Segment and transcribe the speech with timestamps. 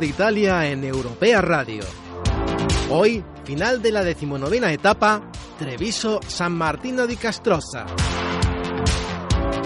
[0.00, 1.84] de Italia en Europea Radio.
[2.88, 7.84] Hoy, final de la decimonovena etapa, Treviso-San Martino di Castrosa.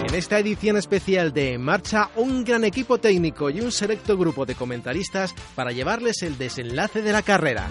[0.06, 4.44] En esta edición especial de En Marcha, un gran equipo técnico y un selecto grupo
[4.44, 7.68] de comentaristas para llevarles el desenlace de la carrera.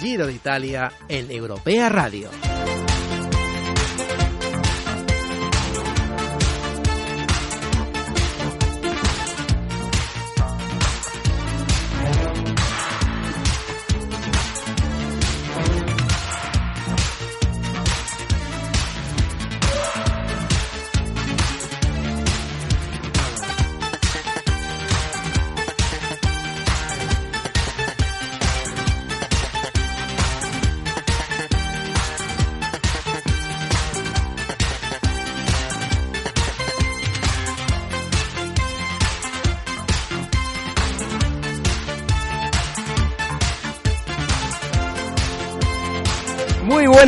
[0.00, 2.30] Giro de Italia en Europea Radio.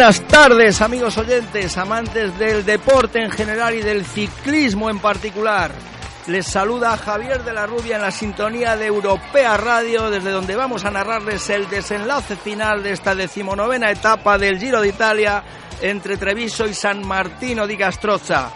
[0.01, 5.73] Buenas tardes, amigos oyentes, amantes del deporte en general y del ciclismo en particular.
[6.27, 10.87] Les saluda Javier de la Rubia en la sintonía de Europea Radio, desde donde vamos
[10.87, 15.43] a narrarles el desenlace final de esta decimonovena etapa del Giro de Italia
[15.83, 18.53] entre Treviso y San Martino di Castroza.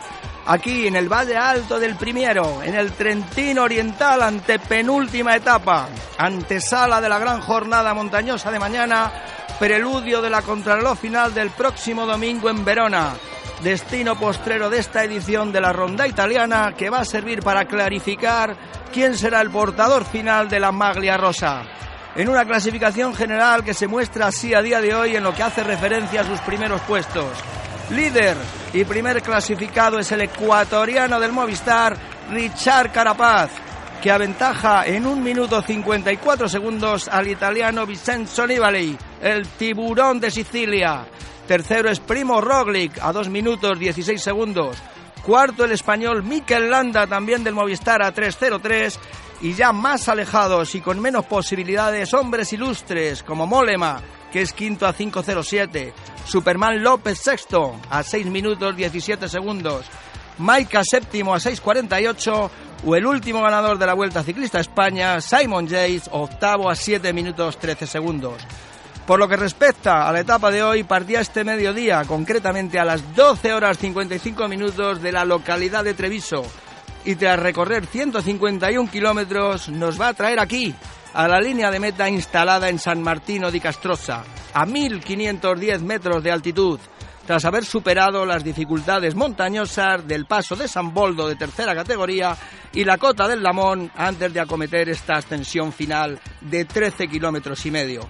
[0.46, 7.02] Aquí en el Valle Alto del Primiero, en el Trentino Oriental, ante penúltima etapa, antesala
[7.02, 9.12] de la gran jornada montañosa de mañana
[9.58, 13.14] preludio de la contrarreloj final del próximo domingo en Verona.
[13.62, 18.56] Destino postrero de esta edición de la ronda italiana que va a servir para clarificar
[18.92, 21.62] quién será el portador final de la maglia rosa.
[22.16, 25.42] En una clasificación general que se muestra así a día de hoy en lo que
[25.42, 27.26] hace referencia a sus primeros puestos.
[27.90, 28.36] Líder
[28.72, 31.96] y primer clasificado es el ecuatoriano del Movistar,
[32.30, 33.50] Richard Carapaz,
[34.02, 41.06] que aventaja en un minuto 54 segundos al italiano Vincenzo Nibali, el tiburón de Sicilia.
[41.48, 44.76] Tercero es Primo Roglic a 2 minutos 16 segundos.
[45.22, 48.98] Cuarto el español Mikel Landa, también del Movistar a 3.03.
[49.40, 54.86] Y ya más alejados y con menos posibilidades, hombres ilustres como Molema, que es quinto
[54.86, 55.92] a 5.07.
[56.26, 59.86] Superman López sexto a 6 minutos 17 segundos.
[60.36, 62.50] Maika séptimo a 6.48
[62.84, 67.12] o el último ganador de la Vuelta Ciclista a España, Simon Yates, octavo a 7
[67.14, 68.42] minutos 13 segundos.
[69.06, 73.14] Por lo que respecta a la etapa de hoy, partía este mediodía, concretamente a las
[73.14, 76.42] 12 horas 55 minutos de la localidad de Treviso.
[77.04, 80.74] Y tras recorrer 151 kilómetros, nos va a traer aquí,
[81.12, 86.32] a la línea de meta instalada en San Martino di Castrosa, a 1510 metros de
[86.32, 86.80] altitud
[87.26, 92.36] tras haber superado las dificultades montañosas del paso de San Boldo de tercera categoría
[92.72, 97.70] y la cota del Lamón antes de acometer esta ascensión final de 13 kilómetros y
[97.70, 98.08] medio.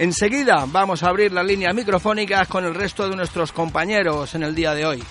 [0.00, 4.54] Enseguida vamos a abrir las líneas microfónicas con el resto de nuestros compañeros en el
[4.54, 5.04] día de hoy.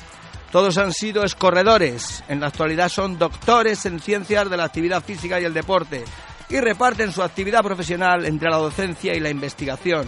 [0.51, 5.39] Todos han sido escorredores, en la actualidad son doctores en ciencias de la actividad física
[5.39, 6.03] y el deporte
[6.49, 10.07] y reparten su actividad profesional entre la docencia y la investigación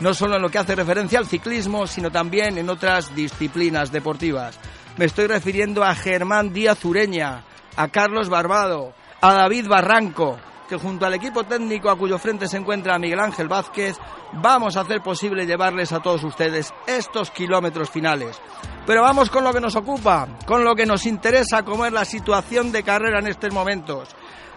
[0.00, 4.58] no solo en lo que hace referencia al ciclismo, sino también en otras disciplinas deportivas.
[4.96, 7.44] Me estoy refiriendo a Germán Díaz Ureña,
[7.76, 12.56] a Carlos Barbado, a David Barranco, que junto al equipo técnico a cuyo frente se
[12.56, 13.96] encuentra Miguel Ángel Vázquez,
[14.32, 18.40] vamos a hacer posible llevarles a todos ustedes estos kilómetros finales.
[18.86, 22.04] Pero vamos con lo que nos ocupa, con lo que nos interesa, como es la
[22.04, 24.08] situación de carrera en estos momentos.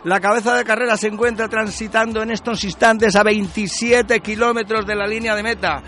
[0.06, 5.08] La cabeza de carrera se encuentra transitando en estos instantes a 27 kilómetros de la
[5.08, 5.82] línea de meta.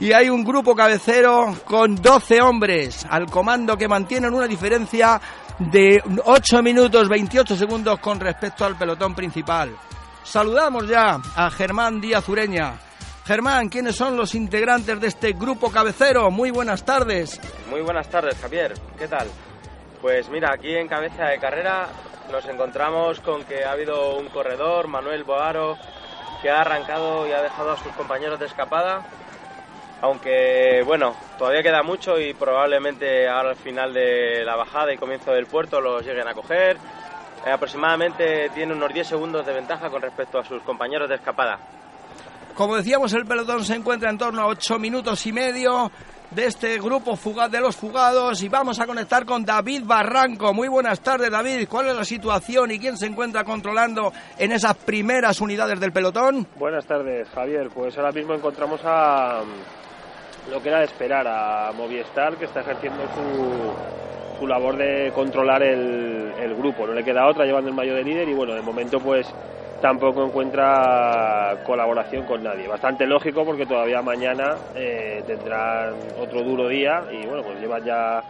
[0.00, 5.20] Y hay un grupo cabecero con 12 hombres al comando que mantienen una diferencia
[5.58, 9.76] de 8 minutos 28 segundos con respecto al pelotón principal.
[10.22, 12.74] Saludamos ya a Germán Díaz Ureña.
[13.26, 16.30] Germán, ¿quiénes son los integrantes de este grupo cabecero?
[16.30, 17.40] Muy buenas tardes.
[17.68, 18.74] Muy buenas tardes, Javier.
[18.96, 19.26] ¿Qué tal?
[20.00, 21.88] Pues mira, aquí en cabeza de carrera
[22.30, 25.76] nos encontramos con que ha habido un corredor, Manuel Boaro,
[26.40, 29.04] que ha arrancado y ha dejado a sus compañeros de escapada.
[30.00, 35.32] Aunque bueno, todavía queda mucho y probablemente ahora al final de la bajada y comienzo
[35.32, 36.76] del puerto los lleguen a coger.
[37.46, 41.58] Eh, aproximadamente tiene unos 10 segundos de ventaja con respecto a sus compañeros de escapada.
[42.54, 45.90] Como decíamos, el pelotón se encuentra en torno a 8 minutos y medio
[46.30, 50.52] de este grupo fugaz de los fugados y vamos a conectar con David Barranco.
[50.52, 51.68] Muy buenas tardes, David.
[51.68, 56.46] ¿Cuál es la situación y quién se encuentra controlando en esas primeras unidades del pelotón?
[56.56, 57.70] Buenas tardes, Javier.
[57.72, 59.42] Pues ahora mismo encontramos a
[60.50, 65.62] lo que era de esperar a Movistar, que está ejerciendo su, su labor de controlar
[65.62, 66.86] el, grupo.
[66.86, 69.32] No le queda otra, llevando el mayo de líder y bueno, de momento pues
[69.80, 72.66] tampoco encuentra colaboración con nadie.
[72.66, 78.22] Bastante lógico porque todavía mañana eh, tendrán otro duro día y bueno, pues llevan ya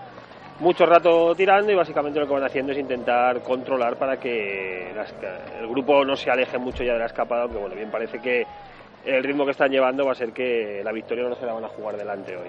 [0.61, 5.69] mucho rato tirando y básicamente lo que van haciendo es intentar controlar para que el
[5.69, 8.45] grupo no se aleje mucho ya de la escapada, aunque bueno, bien parece que
[9.09, 11.65] el ritmo que están llevando va a ser que la victoria no se la van
[11.65, 12.49] a jugar delante hoy.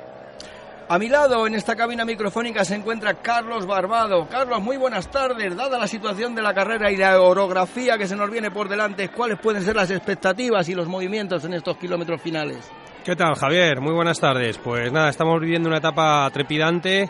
[0.89, 4.27] A mi lado, en esta cabina microfónica, se encuentra Carlos Barbado.
[4.27, 5.55] Carlos, muy buenas tardes.
[5.55, 9.09] Dada la situación de la carrera y la orografía que se nos viene por delante,
[9.09, 12.69] ¿cuáles pueden ser las expectativas y los movimientos en estos kilómetros finales?
[13.05, 13.79] ¿Qué tal, Javier?
[13.79, 14.57] Muy buenas tardes.
[14.57, 17.07] Pues nada, estamos viviendo una etapa trepidante.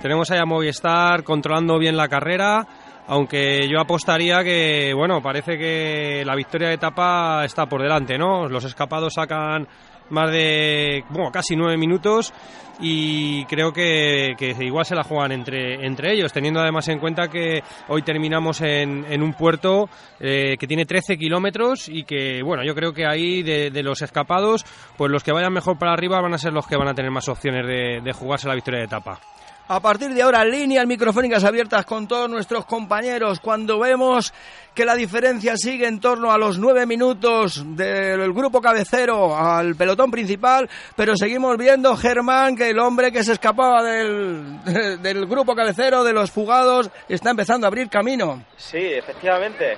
[0.00, 2.66] Tenemos ahí a Movistar controlando bien la carrera
[3.06, 8.48] aunque yo apostaría que, bueno, parece que la victoria de etapa está por delante, ¿no?
[8.48, 9.66] Los escapados sacan
[10.10, 12.32] más de, bueno, casi nueve minutos
[12.80, 17.62] y creo que, igual se la juegan entre, entre ellos, teniendo además en cuenta que
[17.88, 19.88] hoy terminamos en, en un puerto
[20.20, 24.64] eh, que tiene 13 kilómetros y que, bueno, yo creo que ahí de, los escapados,
[24.96, 27.10] pues los que vayan mejor para arriba van a ser los que van a tener
[27.10, 29.20] más opciones de, de jugarse la victoria de etapa.
[29.68, 33.38] A partir de ahora, líneas microfónicas abiertas con todos nuestros compañeros.
[33.40, 34.34] Cuando vemos
[34.74, 40.10] que la diferencia sigue en torno a los nueve minutos del grupo cabecero al pelotón
[40.10, 44.62] principal, pero seguimos viendo Germán que el hombre que se escapaba del,
[45.00, 48.42] del grupo cabecero, de los fugados, está empezando a abrir camino.
[48.56, 49.76] Sí, efectivamente.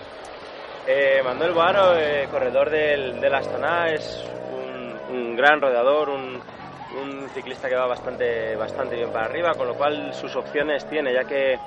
[0.87, 6.41] Eh, Manuel Boaro, eh, corredor del, del Astana, es un, un gran rodeador, un
[6.94, 11.12] un ciclista que va bastante, bastante bien para arriba, con lo cual sus opciones tiene,
[11.12, 11.58] ya que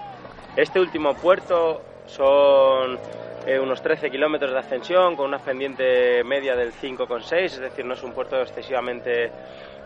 [0.55, 2.97] este último puerto son
[3.45, 7.93] eh, unos 13 kilómetros de ascensión con una pendiente media del 5,6, es decir, no
[7.93, 9.31] es un puerto excesivamente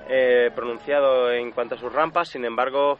[0.10, 2.98] eh, pronunciado en cuanto a sus rampas, sin embargo,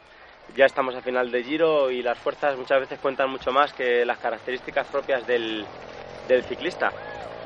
[0.56, 4.04] ya estamos a final de giro y las fuerzas muchas veces cuentan mucho más que
[4.04, 5.64] las características propias del,
[6.28, 6.90] del ciclista.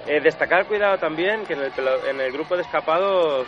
[0.06, 1.72] Eh, destacar cuidado también que en el,
[2.08, 3.46] en el grupo de escapados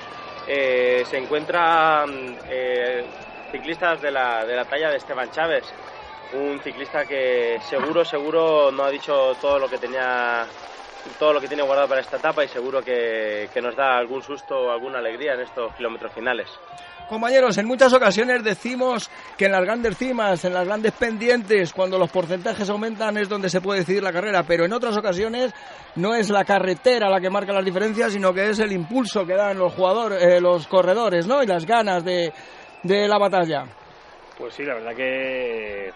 [0.48, 3.04] eh, se encuentran eh,
[3.52, 5.64] ciclistas de la, de la talla de Esteban Chávez,
[6.32, 10.46] un ciclista que seguro, seguro no ha dicho todo lo que tenía
[11.18, 14.22] todo lo que tiene guardado para esta etapa y seguro que, que nos da algún
[14.22, 16.48] susto o alguna alegría en estos kilómetros finales.
[17.08, 21.98] Compañeros, en muchas ocasiones decimos que en las grandes cimas, en las grandes pendientes, cuando
[21.98, 25.54] los porcentajes aumentan es donde se puede decidir la carrera, pero en otras ocasiones
[25.96, 29.34] no es la carretera la que marca las diferencias, sino que es el impulso que
[29.34, 31.42] dan los jugadores, eh, los corredores, ¿no?
[31.42, 32.30] Y las ganas de,
[32.82, 33.64] de la batalla.
[34.36, 35.90] Pues sí, la verdad que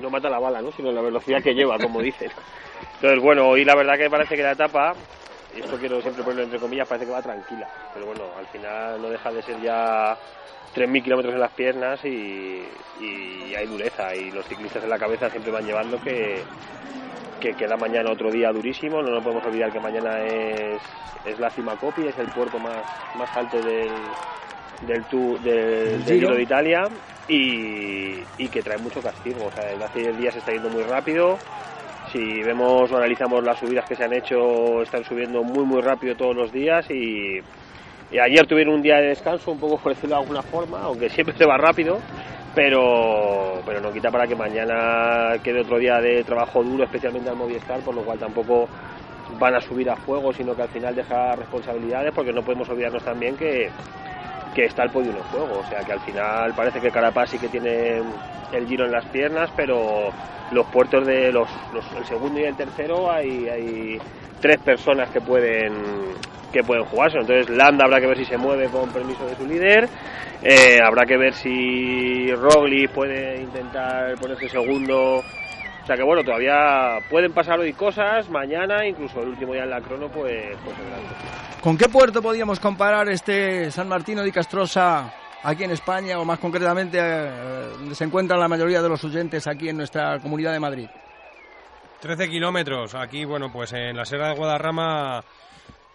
[0.00, 0.72] no mata la bala, ¿no?
[0.72, 2.30] Sino la velocidad que lleva, como dicen.
[2.94, 4.94] Entonces, bueno, y la verdad que parece que la etapa
[5.54, 9.08] esto quiero siempre ponerlo entre comillas, parece que va tranquila, pero bueno, al final no
[9.08, 10.16] deja de ser ya
[10.74, 12.64] 3.000 kilómetros en las piernas y,
[13.56, 14.14] hay dureza.
[14.14, 16.42] Y los ciclistas en la cabeza siempre van llevando que,
[17.40, 20.80] que queda mañana otro día durísimo, no nos podemos olvidar que mañana es,
[21.24, 22.82] es la cima Copi, es el puerto más,
[23.16, 23.90] más alto del,
[24.86, 26.34] del, tour, del, Giro.
[26.34, 26.88] De Italia.
[27.30, 30.82] Y, y, que trae mucho castigo, o sea, desde hace 10 días está yendo muy
[30.82, 31.36] rápido,
[32.08, 36.16] si vemos o analizamos las subidas que se han hecho, están subiendo muy muy rápido
[36.16, 37.40] todos los días y,
[38.10, 41.44] ayer tuvieron un día de descanso, un poco por de alguna forma, aunque siempre se
[41.44, 41.98] va rápido,
[42.54, 47.36] pero, pero no quita para que mañana quede otro día de trabajo duro, especialmente al
[47.36, 48.68] Movistar, por lo cual tampoco
[49.38, 53.04] van a subir a fuego, sino que al final deja responsabilidades, porque no podemos olvidarnos
[53.04, 53.70] también que,
[54.54, 57.38] que está el podio en juego, o sea que al final parece que Carapaz sí
[57.38, 58.02] que tiene
[58.52, 60.10] el giro en las piernas, pero
[60.50, 61.48] los puertos de los,
[61.96, 63.98] el segundo y el tercero hay, hay
[64.40, 65.72] tres personas que pueden
[66.52, 67.18] que pueden jugarse.
[67.18, 69.88] Entonces Landa habrá que ver si se mueve con permiso de su líder.
[70.42, 75.22] Eh, habrá que ver si Rogli puede intentar ponerse segundo.
[75.88, 79.70] O sea que bueno, todavía pueden pasar hoy cosas, mañana, incluso el último día en
[79.70, 80.76] la crono, pues, pues
[81.62, 85.10] ¿Con qué puerto podríamos comparar este San Martino de Castrosa
[85.42, 87.30] aquí en España o más concretamente eh,
[87.78, 90.88] donde se encuentran la mayoría de los oyentes aquí en nuestra comunidad de Madrid?
[92.00, 92.94] 13 kilómetros.
[92.94, 95.24] Aquí, bueno, pues en la Sierra de Guadarrama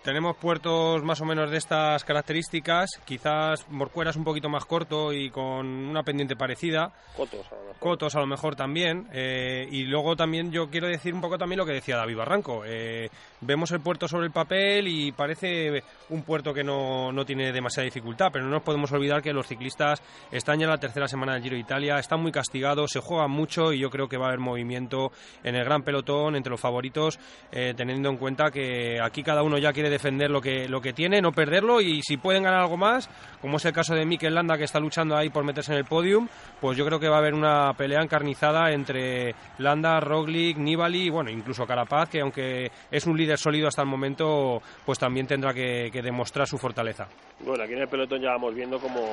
[0.04, 5.14] tenemos puertos más o menos de estas características, quizás Morcuera es un poquito más corto
[5.14, 6.92] y con una pendiente parecida.
[7.16, 7.80] Cotos a lo mejor.
[7.80, 9.08] Cotos a lo mejor también.
[9.14, 12.64] Eh, y luego también yo quiero decir un poco también lo que decía David Barranco.
[12.66, 13.10] Eh,
[13.42, 17.86] vemos el puerto sobre el papel y parece un puerto que no, no, tiene demasiada
[17.86, 21.34] dificultad, pero no nos podemos olvidar que los ciclistas están ya en la tercera semana
[21.34, 24.26] del Giro de Italia, están muy castigados, se juegan mucho y yo creo que va
[24.26, 25.12] a haber movimiento
[25.44, 27.20] en el gran pelotón entre los favoritos,
[27.52, 30.94] eh, teniendo en cuenta que aquí cada uno ya quiere defender lo que, lo que
[30.94, 33.10] tiene, no perderlo y si pueden ganar algo más,
[33.42, 35.86] como es el caso de Mikel Landa que está luchando ahí por meterse en el
[35.86, 36.28] podium,
[36.60, 41.10] pues yo creo que va a haber una pelea encarnizada entre Landa, Roglic, Nibali y
[41.10, 45.54] bueno, incluso Carapaz, que aunque es un líder sólido hasta el momento, pues también tendrá
[45.54, 47.08] que, demostrar su fortaleza.
[47.40, 49.10] Bueno, aquí en el pelotón ya vamos viendo como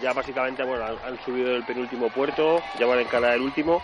[0.00, 3.82] ya básicamente bueno, han, subido el penúltimo puerto, ya van a encarar el último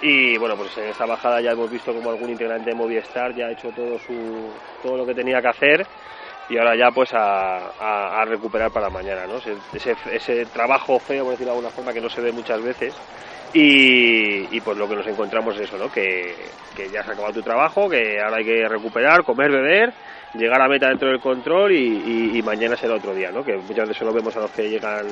[0.00, 3.46] y bueno, pues en esta bajada ya hemos visto como algún integrante de Movistar ya
[3.46, 4.48] ha hecho todo, su,
[4.82, 5.86] todo lo que tenía que hacer
[6.48, 9.36] y ahora ya pues a, recuperar para mañana, ¿no?
[9.36, 12.94] Ese, ese, trabajo feo, por decirlo de alguna forma, que no se ve muchas veces.
[13.52, 15.90] Y, pues lo que nos encontramos es eso, ¿no?
[15.90, 16.34] Que,
[16.76, 19.92] que ya se ha acabado tu trabajo, que ahora hay que recuperar, comer, beber,
[20.34, 23.42] llegar a meta dentro del control y, y, mañana será otro día, ¿no?
[23.42, 25.06] Que muchas veces lo vemos a los que llegan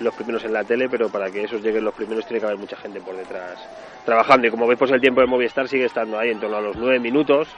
[0.00, 2.58] los primeros en la tele, pero para que esos lleguen los primeros tiene que haber
[2.58, 3.58] mucha gente por detrás
[4.04, 4.46] trabajando.
[4.46, 6.76] Y como veis, pues el tiempo de Movistar sigue estando ahí en torno a los
[6.76, 7.48] nueve minutos.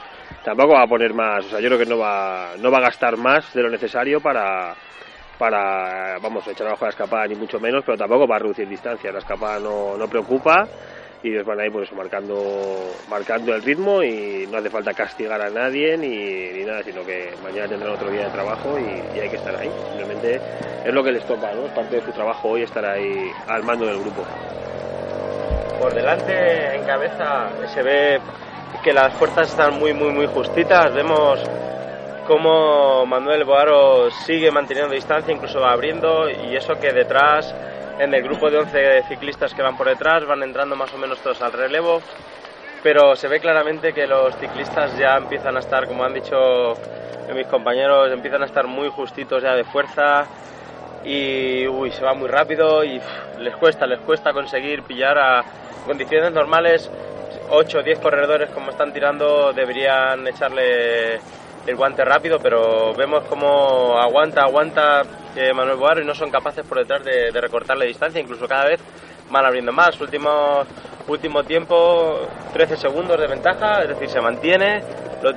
[0.45, 2.83] Tampoco va a poner más, o sea, yo creo que no va, no va a
[2.83, 4.75] gastar más de lo necesario para,
[5.39, 9.11] para vamos, echar abajo la escapada ni mucho menos, pero tampoco va a reducir distancia.
[9.13, 10.69] La escapada no, no preocupa
[11.25, 15.41] y ellos van ahí por eso marcando marcando el ritmo y no hace falta castigar
[15.41, 19.37] a nadie ni, nada sino que mañana tendrán otro día de trabajo y, hay que
[19.37, 20.39] estar ahí simplemente
[20.85, 23.63] es lo que les toca no es parte de su trabajo hoy estar ahí al
[23.63, 24.23] mando del grupo
[25.81, 28.21] por delante en cabeza se ve
[28.83, 30.93] que las fuerzas están muy muy muy justitas.
[30.95, 31.41] Vemos
[32.27, 37.55] cómo Manuel Boaro sigue manteniendo distancia incluso va abriendo y eso que detrás
[37.99, 41.21] en el grupo de 11 ciclistas que van por detrás, van entrando más o menos
[41.21, 42.01] todos al relevo,
[42.83, 46.75] pero se ve claramente que los ciclistas ya empiezan a estar, como han dicho
[47.35, 50.27] mis compañeros, empiezan a estar muy justitos ya de fuerza
[51.05, 53.01] y uy, se va muy rápido y
[53.39, 55.45] les cuesta, les cuesta conseguir pillar a
[55.87, 56.91] condiciones normales.
[57.51, 61.17] 8 o 10 corredores como están tirando deberían echarle
[61.67, 65.03] el guante rápido, pero vemos cómo aguanta, aguanta
[65.37, 68.67] eh, Manuel Boaro y no son capaces por detrás de, de, recortarle distancia, incluso cada
[68.67, 68.81] vez
[69.35, 70.01] van abriendo más.
[70.01, 70.63] Último,
[71.09, 72.21] último tiempo,
[72.55, 74.83] 13 segundos de ventaja, es decir, se mantiene,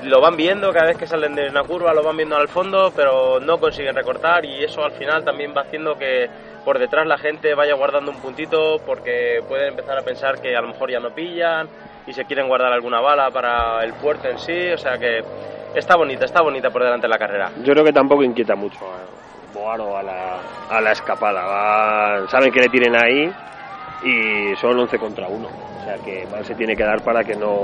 [0.03, 2.93] lo, van viendo cada vez que salen de una curva, lo van viendo al fondo,
[2.95, 6.29] pero no consiguen recortar y eso al final también va haciendo que
[6.63, 10.61] por detrás la gente vaya guardando un puntito porque pueden empezar a pensar que a
[10.61, 11.67] lo mejor ya no pillan
[12.05, 15.23] y se quieren guardar alguna bala para el puerto en sí, o sea que
[15.73, 17.51] está bonita, está bonita por delante de la carrera.
[17.63, 20.39] Yo creo que tampoco inquieta mucho a Boaro a la,
[20.69, 22.27] a la escapada.
[22.27, 23.33] saben que le tienen ahí
[24.03, 25.47] y son 11 contra 1.
[25.47, 27.63] O sea que mal se tiene que dar para que no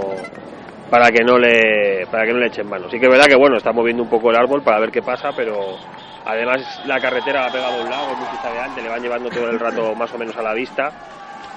[0.90, 2.90] para que no le para que no le echen mano.
[2.90, 5.02] Sí que es verdad que bueno, está moviendo un poco el árbol para ver qué
[5.02, 5.78] pasa, pero
[6.26, 9.60] además la carretera ha pegado a un lado, muy adelante, le van llevando todo el
[9.60, 10.92] rato más o menos a la vista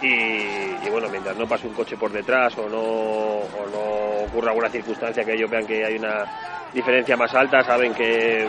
[0.03, 5.25] y, bueno, mientras no pase un coche por detrás o no, o ocurra alguna circunstancia
[5.25, 6.25] que ellos vean que hay una
[6.73, 8.47] diferencia más alta, saben que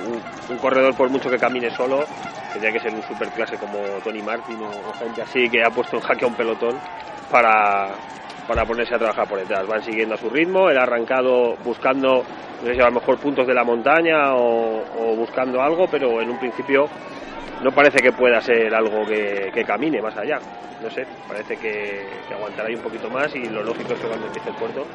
[0.50, 2.04] un, corredor por mucho que camine solo,
[2.52, 6.02] tendría que ser un superclase como Tony Martin o, gente así que ha puesto en
[6.02, 6.78] jaque a un pelotón
[7.32, 7.92] para,
[8.48, 9.66] para ponerse a trabajar por detrás.
[9.66, 12.26] Van siguiendo a su ritmo, él ha arrancado buscando,
[12.62, 16.22] no sé si a lo mejor puntos de la montaña o, o buscando algo, pero
[16.22, 16.90] en un principio
[17.62, 20.40] no parece que pueda ser algo que, camine más allá.
[20.82, 24.28] No sé, parece que, aguantará ahí un poquito más y lo lógico es que cuando
[24.28, 24.86] empiece el puerto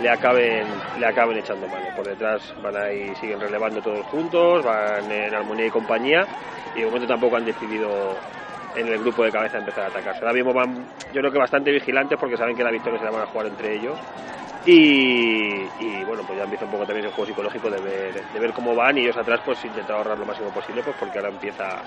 [0.00, 0.66] le acaben,
[0.98, 1.86] le acaben echando mano.
[1.94, 6.26] Por detrás van ahí, siguen relevando todos juntos, van en armonía y compañía
[6.74, 8.16] y de momento tampoco han decidido
[8.74, 10.20] en el grupo de cabeza empezar a atacarse.
[10.20, 13.10] Ahora mismo van, yo creo que bastante vigilantes porque saben que la victoria se la
[13.10, 13.98] van a jugar entre ellos
[14.66, 18.52] y, bueno, pues ya empieza un poco también el juego psicológico de ver, de ver
[18.52, 21.82] cómo van y ellos atrás pues intentar ahorrar lo máximo posible pues porque ahora empieza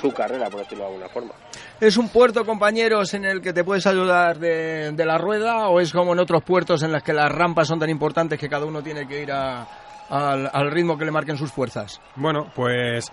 [0.00, 1.32] su carrera, por decirlo de alguna forma.
[1.80, 5.92] ¿Es un puerto, compañeros, en el que te puedes ayudar de, la rueda o es
[5.92, 8.82] como en otros puertos en los que las rampas son tan importantes que cada uno
[8.82, 12.00] tiene que ir al ritmo que le marquen sus fuerzas?
[12.16, 13.10] Bueno, pues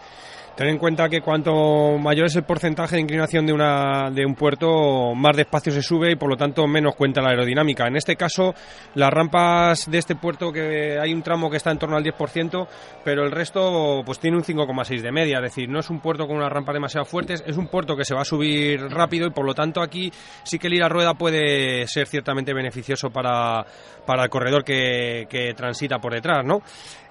[0.62, 4.36] Ten en cuenta que cuanto mayor es el porcentaje de inclinación de, una, de un
[4.36, 7.88] puerto, más despacio se sube y por lo tanto menos cuenta la aerodinámica.
[7.88, 8.54] En este caso,
[8.94, 12.68] las rampas de este puerto, que hay un tramo que está en torno al 10%,
[13.04, 15.38] pero el resto pues tiene un 5,6 de media.
[15.38, 18.06] Es decir, no es un puerto con una rampa demasiado fuertes, es un puerto que
[18.06, 20.12] se va a subir rápido y por lo tanto aquí
[20.44, 23.66] sí que el ir a rueda puede ser ciertamente beneficioso para,
[24.06, 26.62] para el corredor que, que transita por detrás, ¿no?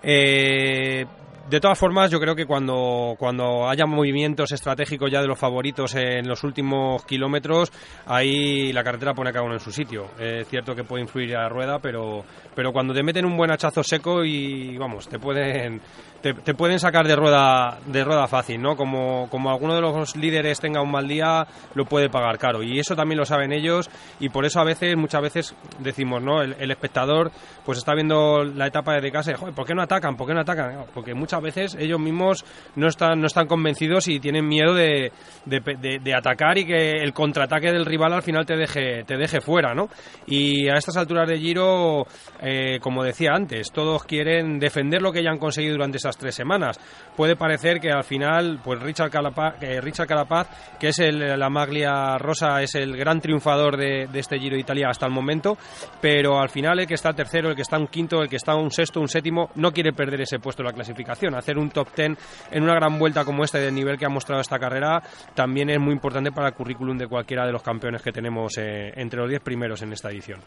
[0.05, 1.05] Eh,
[1.51, 5.97] De todas formas, yo creo que cuando, cuando haya movimientos estratégicos ya de los favoritos
[5.97, 7.73] en los últimos kilómetros,
[8.07, 10.13] ahí la carretera pone a cada uno en su sitio.
[10.17, 12.25] Es cierto que puede influir a la rueda, pero,
[12.61, 15.81] pero cuando te meten un buen hachazo seco y vamos, te pueden
[16.21, 18.77] te, pueden sacar de rueda de rueda fácil, ¿no?
[18.77, 22.63] Como, como alguno de los líderes tenga un mal día, lo puede pagar caro.
[22.63, 23.89] Y eso también lo saben ellos
[24.19, 26.43] y por eso a veces, muchas veces decimos, ¿no?
[26.43, 27.31] El, espectador
[27.65, 30.17] pues está viendo la etapa de casa Joder, ¿por qué no atacan?
[30.17, 30.85] ¿Por qué no atacan?
[30.93, 32.45] Porque muchas veces ellos mismos
[32.77, 35.13] no están, no están convencidos y tienen miedo de,
[35.47, 39.75] de, atacar y que el contraataque del rival al final te deje, te deje fuera,
[39.75, 39.89] ¿no?
[40.27, 42.07] Y a estas alturas de Giro,
[42.41, 42.50] eh,
[42.81, 46.79] como decía antes, todos quieren defender lo que ya han conseguido durante esa tres semanas.
[47.17, 52.19] Puede parecer que al final, pues Richard Carapaz, Richard Carapaz que es el, la maglia
[52.19, 55.57] rosa, es el gran triunfador de, este Giro de Italia hasta el momento,
[56.01, 58.55] pero al final el que está tercero, el que está un quinto, el que está
[58.55, 61.35] un sexto, un séptimo, no quiere perder ese puesto en la clasificación.
[61.35, 62.17] Hacer un top ten
[62.51, 65.03] en una gran vuelta como este del nivel que ha mostrado esta carrera
[65.35, 68.93] también es muy importante para el currículum de cualquiera de los campeones que tenemos eh,
[68.97, 70.41] entre los diez primeros en esta edición.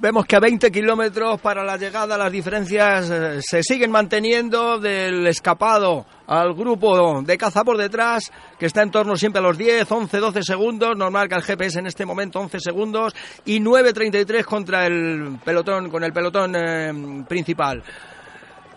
[0.00, 5.26] Vemos que a 20 kilómetros para la llegada las diferencias eh, se siguen manteniendo del
[5.26, 9.90] escapado al grupo de caza por detrás, que está en torno siempre a los 10,
[9.90, 10.96] 11, 12 segundos.
[10.96, 13.12] Normal que el GPS en este momento 11 segundos
[13.44, 17.82] y 9.33 contra el pelotón, con el pelotón eh, principal.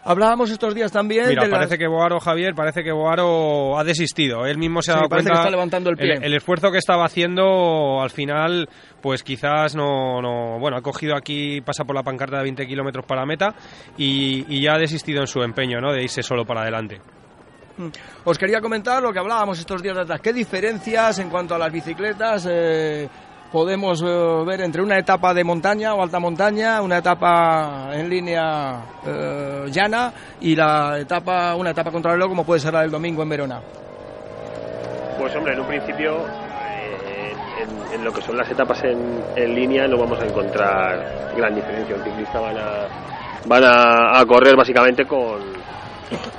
[0.03, 1.27] Hablábamos estos días también.
[1.29, 4.45] Mira, parece que Boaro, Javier, parece que Boaro ha desistido.
[4.45, 5.31] Él mismo se ha dado cuenta.
[5.31, 6.19] Que está levantando el pie.
[6.21, 8.67] El, esfuerzo que estaba haciendo, al final,
[8.99, 10.57] pues quizás no, no.
[10.59, 13.53] Bueno, ha cogido aquí, pasa por la pancarta de 20 kilómetros para la meta
[13.97, 15.93] y, ya ha desistido en su empeño, ¿no?
[15.93, 16.99] De irse solo para adelante.
[17.77, 17.87] Mm.
[18.25, 20.21] Os quería comentar lo que hablábamos estos días de atrás.
[20.21, 22.47] ¿Qué diferencias en cuanto a las bicicletas?
[22.49, 23.07] Eh,
[23.51, 28.81] podemos eh, ver entre una etapa de montaña o alta montaña, una etapa en línea
[29.05, 33.29] eh, llana y la etapa, una etapa contrarreloj como puede ser la del domingo en
[33.29, 33.61] Verona.
[35.19, 37.33] Pues hombre, en un principio, eh,
[37.93, 41.97] en, lo que son las etapas en, línea no vamos a encontrar gran diferencia.
[41.97, 42.87] Los ciclistas van a,
[43.45, 45.41] van a, correr básicamente con,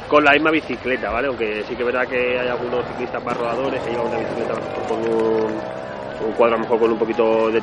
[0.09, 1.29] con la misma bicicleta, ¿vale?
[1.29, 4.55] Aunque sí que es verdad que hay algunos ciclistas más rodadores que llevan una bicicleta
[4.89, 5.83] con un
[6.21, 7.63] un cuadro a lo mejor con un poquito de,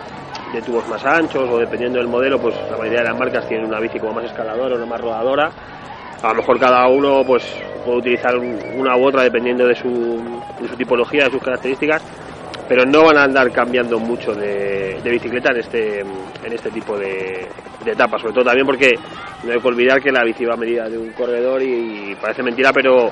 [0.66, 3.80] tubos más anchos o dependiendo del modelo, pues la mayoría de las marcas tienen una
[3.80, 5.52] bici como más escaladora, una más rodadora.
[6.22, 7.44] A lo mejor cada uno pues
[7.86, 10.22] puede utilizar una u otra dependiendo de su,
[10.78, 12.04] tipología, de sus características,
[12.68, 17.48] pero no van a andar cambiando mucho de, bicicleta en este, en este tipo de,
[17.86, 18.96] etapas, sobre todo también porque
[19.44, 22.44] no hay que olvidar que la bici va a medida de un corredor y, parece
[22.44, 23.10] mentira, pero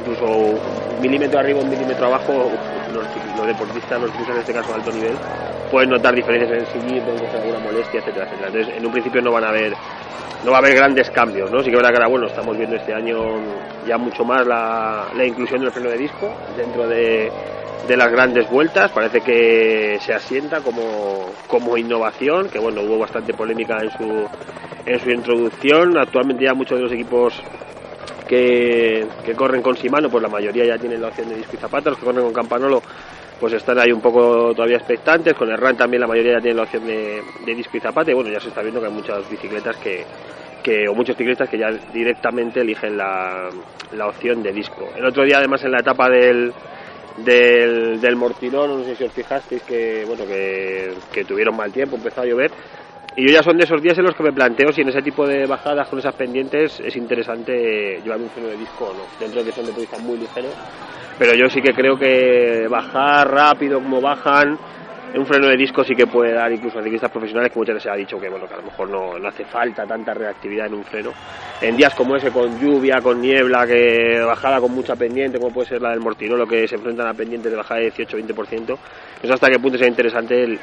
[0.00, 2.50] incluso un milímetro arriba, un milímetro abajo
[2.96, 5.16] los, deportistas, los ciclistas en este caso de alto nivel,
[5.70, 8.48] pueden notar diferencias en el seguir, pueden alguna molestia, etcétera, etcétera.
[8.48, 9.72] Entonces, en un principio no van a haber
[10.44, 11.60] no va a haber grandes cambios, ¿no?
[11.62, 13.16] Sí que verdad que ahora, bueno, estamos viendo este año
[13.86, 17.32] ya mucho más la, la inclusión del freno de disco dentro de,
[17.86, 23.32] de las grandes vueltas, parece que se asienta como, como innovación, que bueno, hubo bastante
[23.32, 24.28] polémica en su,
[24.86, 27.34] en su introducción, actualmente ya muchos de los equipos
[28.26, 31.90] que, corren con Shimano, pues la mayoría ya tienen la opción de disco y zapata,
[31.90, 32.82] los que corren con Campanolo
[33.38, 36.56] pues están ahí un poco todavía expectantes, con el RAN también la mayoría ya tienen
[36.56, 39.28] la opción de, disco y zapata, y bueno, ya se está viendo que hay muchas
[39.28, 40.04] bicicletas que,
[40.62, 43.50] que o muchos ciclistas que ya directamente eligen la,
[43.92, 44.88] la opción de disco.
[44.96, 46.50] El otro día además en la etapa del,
[47.18, 51.96] del, del Mortirón, no sé si os fijasteis que bueno que, que tuvieron mal tiempo,
[51.96, 52.50] empezó a llover
[53.16, 55.00] y yo ya son de esos días en los que me planteo si en ese
[55.00, 59.04] tipo de bajadas con esas pendientes es interesante llevar un freno de disco o no.
[59.18, 60.52] Dentro de que son deportistas muy ligeros.
[61.18, 64.58] Pero yo sí que creo que bajar rápido como bajan,
[65.14, 67.90] un freno de disco sí que puede dar incluso a ciclistas profesionales muchas veces se
[67.90, 70.74] ha dicho que bueno que a lo mejor no, no, hace falta tanta reactividad en
[70.74, 71.12] un freno
[71.60, 75.68] en días como ese con lluvia con niebla que bajada con mucha pendiente como puede
[75.68, 78.76] ser la del Mortirolo que se enfrentan a pendientes de bajada de 18-20%
[79.22, 80.58] es hasta qué punto sea interesante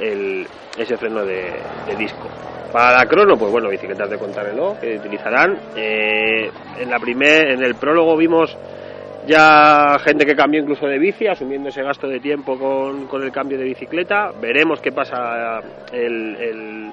[0.78, 1.54] ese freno de,
[1.98, 2.30] disco.
[2.72, 5.58] Para la crono, pues bueno, bicicletas de contrarreloj que utilizarán.
[5.76, 8.56] Eh, en, la primer, en el prólogo vimos
[9.28, 13.32] ya gente que cambió incluso de bici, asumiendo ese gasto de tiempo con, con el
[13.32, 14.32] cambio de bicicleta.
[14.40, 16.92] Veremos qué pasa el,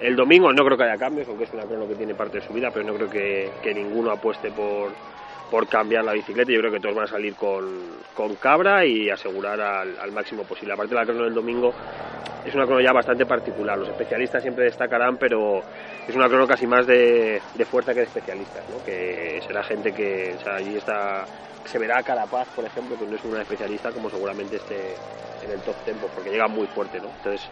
[0.00, 0.52] el, domingo.
[0.52, 2.70] No creo que haya cambios, aunque es una crono que tiene parte de su vida,
[2.72, 4.90] pero no creo que, que ninguno apueste por,
[5.50, 6.52] por cambiar la bicicleta.
[6.52, 7.64] Yo creo que todos van a salir con,
[8.14, 10.74] con cabra y asegurar al, máximo posible.
[10.74, 11.72] Aparte la crono del domingo
[12.44, 13.78] es una crono ya bastante particular.
[13.78, 15.62] Los especialistas siempre destacarán, pero
[16.06, 18.84] es una crono casi más de, de fuerza que de especialistas, ¿no?
[18.84, 21.24] que será gente que allí está
[21.64, 24.96] se verá Carapaz, por ejemplo, que no es una especialista como seguramente esté
[25.44, 27.08] en el top tempo, porque llega muy fuerte, ¿no?
[27.08, 27.48] Entonces,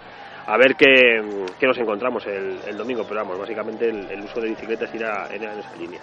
[0.49, 1.21] a ver qué,
[1.61, 5.77] qué nos encontramos el, domingo, pero vamos, básicamente el, uso de bicicletas irá en esa
[5.77, 6.01] línea.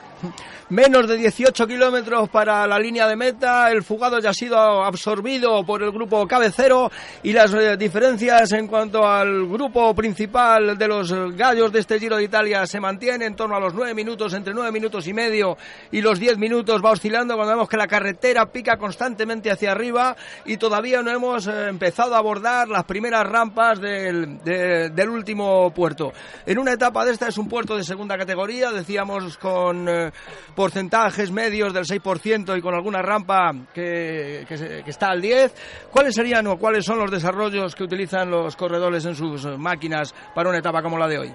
[0.69, 5.63] Menos de 18 kilómetros para la línea de meta, el fugado ya ha sido absorbido
[5.65, 6.91] por el grupo cabecero
[7.23, 12.17] y las eh, diferencias en cuanto al grupo principal de los gallos de este Giro
[12.17, 15.58] de Italia se mantienen en torno a los 9 minutos, entre 9 minutos y medio
[15.91, 20.15] y los 10 minutos va oscilando cuando vemos que la carretera pica constantemente hacia arriba
[20.45, 25.71] y todavía no hemos eh, empezado a abordar las primeras rampas del, de, del último
[25.71, 26.12] puerto.
[26.45, 30.12] En una etapa de esta es un puerto de segunda categoría, decíamos con eh,
[30.56, 35.88] porcentajes medios del 6% y con alguna rampa que, que, está al 10.
[35.91, 40.50] ¿Cuáles serían o cuáles son los desarrollos que utilizan los corredores en sus máquinas para
[40.50, 41.34] una etapa como la de hoy?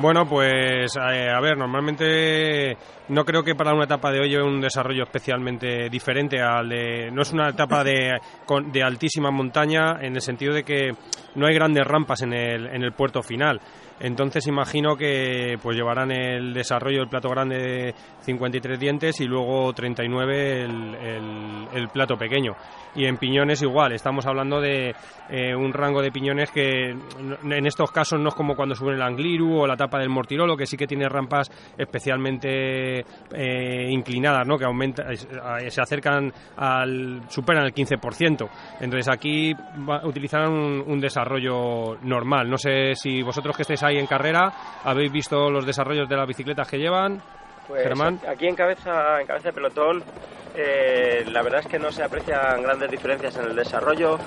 [0.00, 2.76] Bueno, pues eh, a ver, normalmente
[3.08, 7.10] no creo que para una etapa de hoy haya un desarrollo especialmente diferente al de.
[7.10, 8.16] No es una etapa de,
[8.72, 10.92] de altísima montaña en el sentido de que
[11.34, 13.60] no hay grandes rampas en el, en el puerto final.
[14.00, 19.72] Entonces imagino que pues llevarán el desarrollo del plato grande de 53 dientes y luego
[19.72, 22.54] 39 el, plato pequeño.
[22.94, 24.94] Y en piñones igual, estamos hablando de
[25.30, 29.02] eh, un rango de piñones que en estos casos no es como cuando suben el
[29.02, 34.58] Angliru o la tapa del Mortirolo, que sí que tiene rampas especialmente eh, inclinadas, ¿no?
[34.58, 38.48] que aumenta, se acercan al, superan el 15%.
[38.80, 39.54] Entonces aquí
[40.04, 42.50] utilizarán un, desarrollo normal.
[42.50, 44.52] No sé si vosotros que estéis ahí en carrera
[44.84, 47.20] habéis visto los desarrollos de las bicicletas que llevan.
[47.66, 48.18] Pues Germán.
[48.26, 50.02] aquí en cabeza, en cabeza de pelotón,
[50.56, 54.18] eh, la verdad es que no se aprecian grandes diferencias en el desarrollo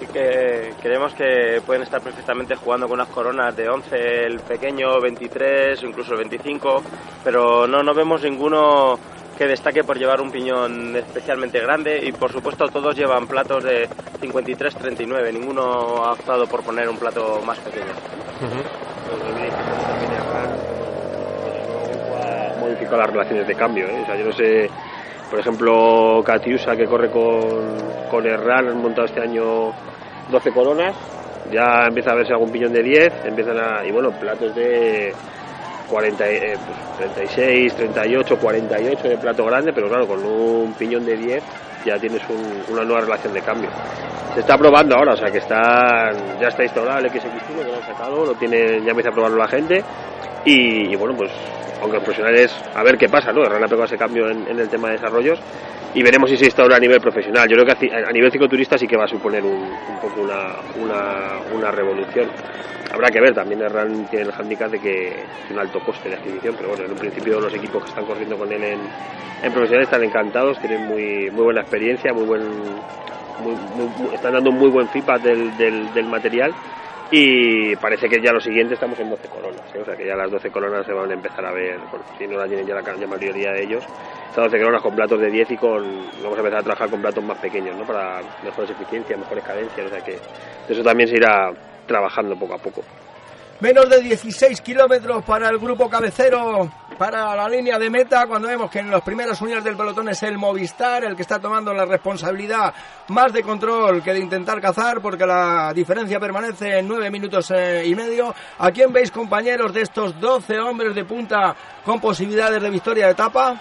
[0.00, 5.00] y que creemos que pueden estar perfectamente jugando con unas coronas de 11, el pequeño
[5.00, 6.82] 23 o incluso el 25,
[7.24, 8.96] pero no, no vemos ninguno
[9.36, 13.88] que destaque por llevar un piñón especialmente grande y por supuesto todos llevan platos de
[14.20, 17.92] 53-39, ninguno ha optado por poner un plato más pequeño.
[18.40, 18.93] Uh -huh
[22.60, 23.86] modificado las relaciones de cambio.
[23.86, 24.00] ¿eh?
[24.02, 24.70] O sea, yo no sé,
[25.30, 27.76] por ejemplo, Catiusa que corre con,
[28.10, 29.72] con Herrán, han montado este año
[30.30, 30.94] 12 coronas,
[31.52, 35.12] ya empieza a verse algún piñón de 10, empiezan a, y bueno, platos de
[35.88, 36.58] 40, eh,
[36.98, 41.42] pues 36, 38, 48 de plato grande, pero claro, con un piñón de 10
[41.84, 43.70] ya tienes un, una nueva relación de cambio.
[44.34, 47.74] Se está probando ahora, o sea que está, ya está instaurado el XX1 que lo
[47.74, 49.84] han sacado, lo tiene, ya empieza a probarlo la gente
[50.44, 51.30] y, bueno, pues
[51.80, 53.42] aunque los profesionales, a ver qué pasa, ¿no?
[53.42, 55.38] Herrán ha pegado ese cambio en, en, el tema de desarrollos
[55.92, 57.48] y veremos si se instaura a nivel profesional.
[57.48, 59.68] Yo creo que a, a nivel cicloturista sí que va a suponer un,
[60.00, 62.30] poco una, una, revolución.
[62.90, 66.16] Habrá que ver, también Herrán tiene el handicap de que es un alto coste de
[66.16, 68.80] adquisición, pero bueno, en un principio los equipos que están corriendo con él en,
[69.42, 72.42] en profesionales están encantados, tienen muy, muy buena experiencia, muy buen,
[74.12, 75.56] están dando un muy buen feedback del,
[75.92, 76.54] del material
[77.10, 79.80] y parece que ya lo siguiente estamos en 12 coronas, ¿eh?
[79.80, 82.26] o sea que ya las 12 coronas se van a empezar a ver, bueno, si
[82.26, 83.84] no la tienen ya la, la mayoría de ellos,
[84.28, 85.82] estas 12 coronas con platos de 10 y con,
[86.22, 87.84] vamos a empezar a trabajar con platos más pequeños, ¿no?
[87.84, 90.18] Para mejores eficiencias, mejores cadencias, o sea que
[90.68, 91.52] eso también se irá
[91.86, 92.82] trabajando poco a poco.
[93.64, 98.70] Menos de 16 kilómetros para el grupo cabecero, para la línea de meta, cuando vemos
[98.70, 101.86] que en las primeras unidades del pelotón es el Movistar el que está tomando la
[101.86, 102.74] responsabilidad
[103.08, 107.84] más de control que de intentar cazar, porque la diferencia permanece en 9 minutos eh,
[107.86, 108.34] y medio.
[108.58, 113.12] ¿A quién veis, compañeros, de estos 12 hombres de punta con posibilidades de victoria de
[113.12, 113.58] etapa?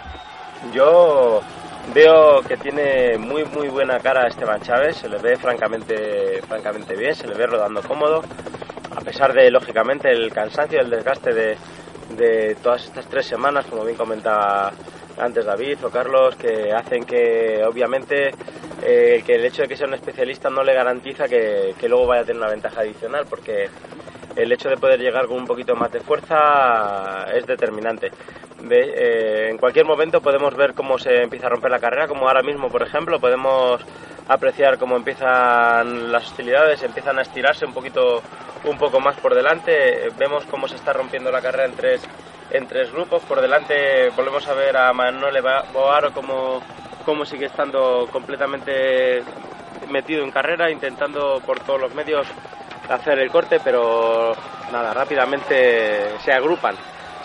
[0.73, 1.39] Yo
[1.95, 7.15] veo que tiene muy muy buena cara Esteban Chávez, se le ve francamente, francamente bien,
[7.15, 8.21] se le ve rodando cómodo,
[9.03, 11.57] pesar de lógicamente el cansancio y el desgaste de,
[12.17, 14.71] de todas estas tres semanas, como bien comentaba
[15.17, 18.31] antes David o Carlos, que hacen que obviamente
[18.81, 22.07] eh, que el hecho de que sea un especialista no le garantiza que, que luego
[22.07, 23.69] vaya a tener una ventaja adicional, porque
[24.35, 28.11] el hecho de poder llegar con un poquito más de fuerza es determinante.
[28.61, 32.27] De, eh, en cualquier momento podemos ver cómo se empieza a romper la carrera, como
[32.27, 33.81] ahora mismo, por ejemplo, podemos
[34.27, 38.21] apreciar cómo empiezan las hostilidades, empiezan a estirarse un poquito,
[38.65, 42.01] un poco más por delante, vemos cómo se está rompiendo la carrera en tres,
[42.51, 46.61] en tres grupos, por delante volvemos a ver a Manuel Boaro como,
[47.05, 49.23] como sigue estando completamente
[49.89, 52.25] metido en carrera, intentando por todos los medios
[52.89, 54.33] hacer el corte, pero
[54.71, 56.75] nada, rápidamente se agrupan.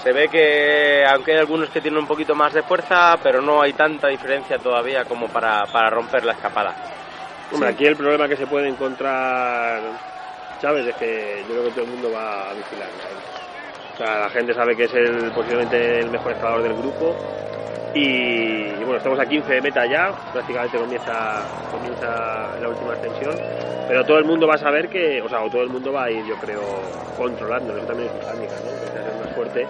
[0.03, 3.61] Se ve que, aunque hay algunos que tienen un poquito más de fuerza, pero no
[3.61, 6.75] hay tanta diferencia todavía como para, para romper la escapada.
[7.53, 7.75] Hombre, sí.
[7.75, 9.81] aquí el problema que se puede encontrar,
[10.61, 12.89] Chávez, es que yo creo que todo el mundo va a vigilar.
[13.95, 17.17] O sea, la gente sabe que es el, posiblemente el mejor escalador del grupo
[17.95, 23.35] Y, bueno, estamos a 15 de meta ya, prácticamente comienza, comienza la última extensión,
[23.89, 26.11] pero todo el mundo va a saber que, o sea, todo el mundo va a
[26.11, 26.63] ir, yo creo,
[27.17, 28.81] controlando, eso también es un ¿no?
[28.81, 29.67] Que ser más fuerte.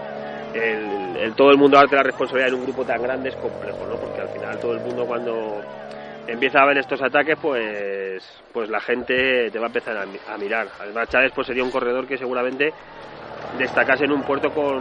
[0.54, 3.98] El, todo el mundo darte la responsabilidad en un grupo tan grande es complejo, ¿no?
[3.98, 5.60] Porque al final todo el mundo cuando
[6.26, 10.68] empieza a ver estos ataques, pues, pues la gente te va a empezar a, mirar.
[10.78, 12.72] Además, Chávez pues sería un corredor que seguramente
[13.56, 14.80] destacase en un puerto con,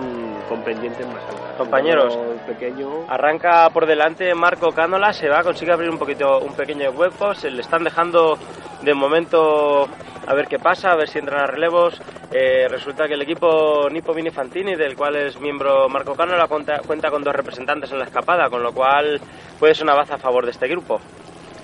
[0.49, 1.57] con pendientes más altas.
[1.57, 3.05] Compañeros, pequeño.
[3.07, 7.49] arranca por delante Marco Cánola, se va, consigue abrir un poquito un pequeño hueco, se
[7.49, 8.37] le están dejando
[8.81, 9.87] de momento
[10.27, 12.01] a ver qué pasa, a ver si entran a relevos.
[12.31, 16.79] Eh, resulta que el equipo Nipo Mini Fantini, del cual es miembro Marco Cánola, cuenta,
[16.85, 19.21] cuenta con dos representantes en la escapada, con lo cual
[19.57, 20.99] puede ser una baza a favor de este grupo.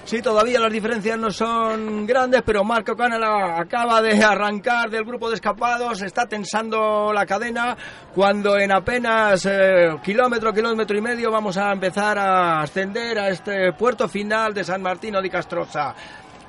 [0.06, 5.30] Sí, todavía las diferencias no son grandes, pero Marco Canela acaba de arrancar del grupo
[5.30, 7.78] de escapados, está tensando la cadena,
[8.14, 13.72] cuando en apenas eh, kilómetro, kilómetro y medio vamos a empezar a ascender a este
[13.74, 15.96] puerto final de San Martino de Castrosa.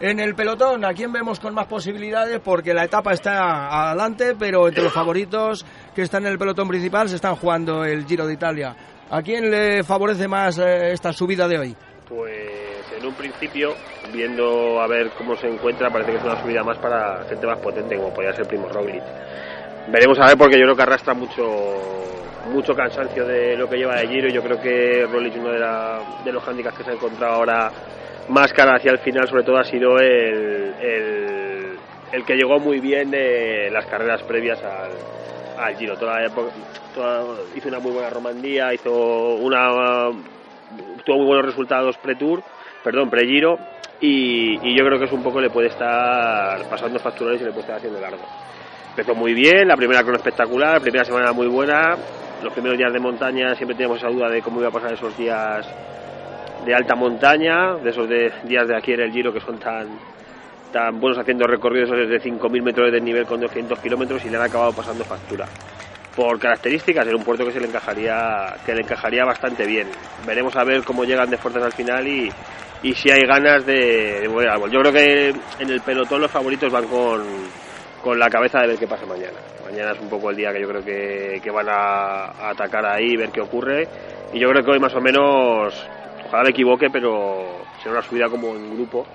[0.00, 2.40] En el pelotón, ¿a quién vemos con más posibilidades?
[2.40, 5.64] Porque la etapa está adelante, pero entre los favoritos
[5.94, 8.74] que están en el pelotón principal se están jugando el Giro de Italia.
[9.08, 11.76] ¿A quién le favorece más eh, esta subida de hoy?
[12.08, 12.63] Pues
[13.04, 13.74] en un principio,
[14.12, 17.58] viendo a ver cómo se encuentra, parece que es una subida más para gente más
[17.58, 19.02] potente, como podría ser Primo Roglic.
[19.88, 21.42] Veremos a ver, porque yo creo que arrastra mucho
[22.50, 24.28] mucho cansancio de lo que lleva de Giro.
[24.28, 25.60] Yo creo que Roglic, uno de,
[26.24, 27.70] de los handicaps que se ha encontrado ahora
[28.28, 30.74] más cara hacia el final, sobre todo, ha sido el,
[32.12, 34.92] el, que llegó muy bien de las carreras previas al,
[35.62, 35.96] al Giro.
[35.98, 36.24] Toda,
[37.54, 38.90] hizo una muy buena Romandía, hizo
[39.34, 40.10] una
[41.04, 42.42] tuvo muy buenos resultados pre-tour
[42.84, 43.58] perdón, pre-giro,
[43.98, 47.62] y, yo creo que es un poco le puede estar pasando facturas y le puede
[47.62, 48.22] estar haciendo largo.
[48.90, 51.96] Empezó muy bien, la primera crono espectacular, la primera semana muy buena,
[52.42, 55.16] los primeros días de montaña siempre teníamos esa duda de cómo iba a pasar esos
[55.16, 55.66] días
[56.66, 61.18] de alta montaña, de esos días de aquí en el Giro que son tan, buenos
[61.18, 65.04] haciendo recorridos de 5.000 metros de nivel con 200 kilómetros y le han acabado pasando
[65.04, 65.46] factura
[66.14, 69.88] por características en un puerto que se le encajaría que le encajaría bastante bien.
[70.26, 72.30] Veremos a ver cómo llegan de fuerzas al final y,
[72.82, 74.68] y si hay ganas de, mover algo.
[74.68, 77.22] Yo creo que en el pelotón los favoritos van con,
[78.02, 79.38] con la cabeza de ver qué pasa mañana.
[79.64, 83.16] Mañana es un poco el día que yo creo que, que van a, atacar ahí
[83.16, 83.88] ver qué ocurre.
[84.32, 85.74] Y yo creo que hoy más o menos
[86.26, 89.06] ojalá me equivoque pero será una subida como en grupo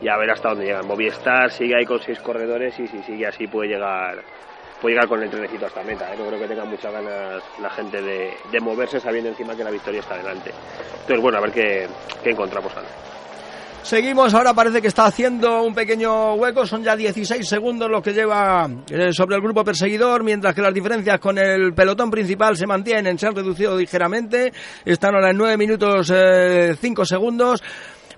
[0.00, 0.86] y a ver hasta dónde llegan.
[0.86, 4.22] Movistar sigue ahí con seis corredores y si sigue así puede llegar
[4.80, 6.12] puede llegar con el trenecito hasta meta.
[6.12, 6.16] ¿eh?
[6.18, 10.00] No creo que tenga muchas ganas la gente de, moverse sabiendo encima que la victoria
[10.00, 10.50] está delante.
[11.00, 11.88] Entonces, bueno, a ver qué,
[12.24, 12.88] encontramos ahora.
[13.82, 18.12] Seguimos, ahora parece que está haciendo un pequeño hueco, son ya 16 segundos los que
[18.12, 22.66] lleva eh, sobre el grupo perseguidor, mientras que las diferencias con el pelotón principal se
[22.66, 24.52] mantienen, se han reducido ligeramente,
[24.84, 27.62] están ahora en 9 minutos 5 eh, segundos.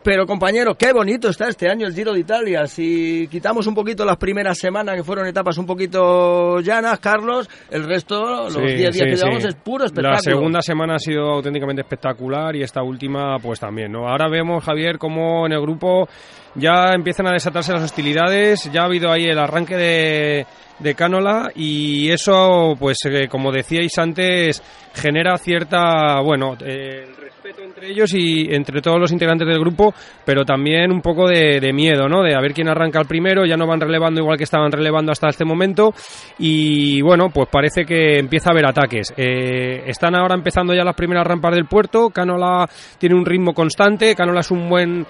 [0.03, 2.67] Pero compañeros, qué bonito está este año el Giro de Italia.
[2.67, 7.85] Si quitamos un poquito las primeras semanas, que fueron etapas un poquito llanas, Carlos, el
[7.85, 10.15] resto, los 10 días que llevamos, es puro espectáculo.
[10.15, 13.93] La segunda semana ha sido auténticamente espectacular y esta última, pues también.
[13.93, 14.09] ¿no?
[14.09, 16.09] Ahora vemos, Javier, cómo en el grupo
[16.55, 18.71] ya empiezan a desatarse las hostilidades.
[18.73, 20.47] Ya ha habido ahí el arranque de
[20.81, 24.63] de Cánola y eso, pues eh, como decíais antes,
[24.95, 30.45] genera cierta, bueno, eh, respeto entre ellos y entre todos los integrantes del grupo, pero
[30.45, 32.23] también un poco de, miedo, ¿no?
[32.23, 35.13] De a ver quién arranca el primero, ya no van relevando igual que estaban relevando
[35.13, 35.93] hasta este momento
[36.39, 39.13] y bueno, pues parece que empieza a haber ataques.
[39.17, 42.67] Eh, están ahora empezando ya las primeras rampas del puerto, Cánola
[42.99, 45.07] tiene un ritmo constante, Cánola es un buen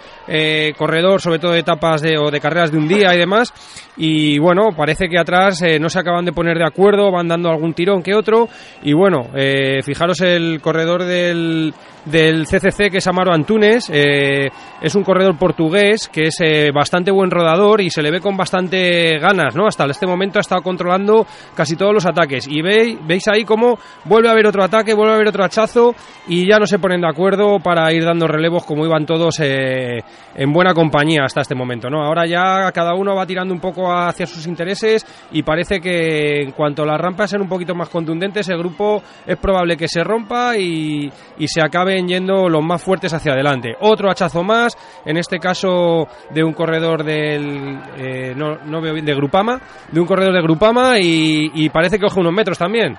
[0.76, 3.52] corredor, sobre todo de etapas de, o de carreras de un día y demás,
[3.96, 7.74] y bueno, parece que atrás no se acaban de poner de acuerdo, van dando algún
[7.74, 8.48] tirón que otro.
[8.82, 13.90] Y bueno, eh, fijaros el corredor del, del CCC, que es Amaro Antunes.
[13.92, 14.48] Eh,
[14.80, 16.38] es un corredor portugués que es
[16.72, 19.66] bastante buen rodador y se le ve con bastante ganas, ¿no?
[19.66, 22.46] Hasta este momento ha estado controlando casi todos los ataques.
[22.48, 25.94] Y veis, veis ahí cómo vuelve a haber otro ataque, vuelve a haber otro hachazo
[26.28, 30.52] y ya no se ponen de acuerdo para ir dando relevos como iban todos en
[30.52, 32.02] buena compañía hasta este momento, ¿no?
[32.02, 36.52] Ahora ya cada uno va tirando un poco hacia sus intereses y parece que en
[36.52, 40.56] cuanto las rampas sean un poquito más contundentes, el grupo es probable que se rompa
[40.56, 41.10] y,
[41.46, 41.60] se
[41.90, 43.74] acaben yendo los más fuertes hacia adelante.
[43.80, 49.04] Otro hachazo más, en este caso de un corredor del eh, no, no veo bien,
[49.04, 52.96] de Grupama, de un corredor de Grupama y, y parece que coge unos metros también.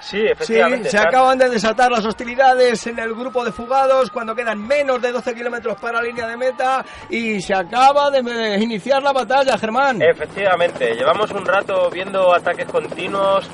[0.00, 0.90] Sí, efectivamente.
[0.90, 5.10] se acaban de desatar las hostilidades en el grupo de fugados cuando quedan menos de
[5.10, 10.02] 12 kilómetros para la línea de meta y se acaba de iniciar la batalla, Germán.
[10.02, 13.48] Efectivamente, llevamos un rato viendo ataques continuos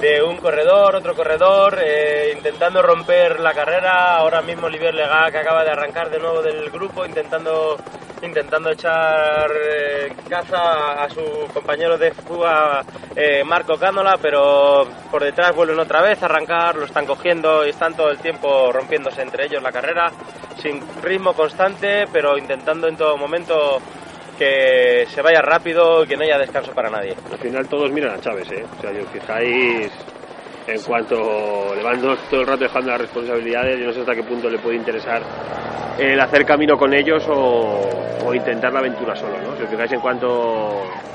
[0.00, 4.16] de un corredor, otro corredor, eh, intentando romper la carrera.
[4.16, 7.76] Ahora mismo Olivier Lega, que acaba de arrancar de nuevo del grupo, intentando,
[8.22, 12.84] intentando echar eh, caza a su compañero de fuga
[13.16, 17.70] eh, Marco Cánola, pero por detrás vuelven otra vez a arrancar, lo están cogiendo y
[17.70, 20.12] están todo el tiempo rompiéndose entre ellos la carrera,
[20.62, 23.80] sin ritmo constante, pero intentando en todo momento
[24.38, 27.14] que se vaya rápido y que no haya descanso para nadie.
[27.30, 28.64] Al final todos miran a Chávez, ¿eh?
[28.78, 29.90] O sea, si os fijáis,
[30.66, 34.22] en cuanto le van todo el rato dejando las responsabilidades, yo no sé hasta qué
[34.22, 35.22] punto le puede interesar
[35.98, 37.80] el hacer camino con ellos o,
[38.24, 39.56] o intentar la aventura solo, ¿no?
[39.56, 40.28] Si os fijáis en cuanto,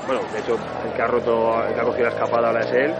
[0.06, 2.72] bueno, de hecho el que ha roto, el que ha cogido la escapada ahora es
[2.72, 2.94] él,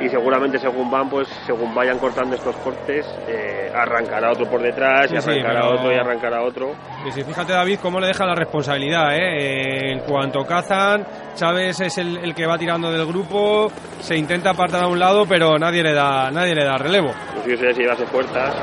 [0.00, 5.10] y seguramente según van, pues según vayan cortando estos cortes, eh, arrancará otro por detrás,
[5.10, 6.72] Sí, y sí, arrancará pero- otro y arrancará otro.
[7.06, 9.92] Y si fíjate David cómo le deja la responsabilidad, ¿eh?
[9.92, 14.84] En cuanto cazan, Chávez es el, el que va tirando del grupo, se intenta apartar
[14.84, 17.10] a un lado, pero nadie le da, nadie le da relevo.
[17.44, 18.54] Sería si llevase fuerzas,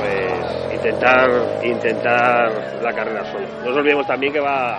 [0.00, 1.28] pues intentar,
[1.64, 3.46] intentar la carrera solo.
[3.60, 4.78] No nos olvidemos también que va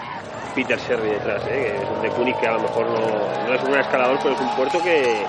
[0.56, 1.74] Peter Sherry detrás, ¿eh?
[1.78, 4.36] que es un de Kunik que a lo mejor no, no es un escalador, pero
[4.36, 5.24] es un puerto que,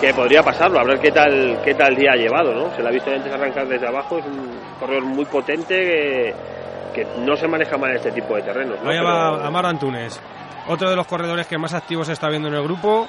[0.00, 2.74] que podría pasarlo, a ver qué tal, qué tal día ha llevado, ¿no?
[2.74, 6.34] Se le ha visto antes arrancar desde abajo, es un corredor muy potente que,
[6.94, 8.78] que no se maneja mal en este tipo de terrenos.
[8.82, 8.90] ¿no?
[8.90, 10.20] Ahí va Amar Antunes,
[10.68, 13.08] otro de los corredores que más activos se está viendo en el grupo.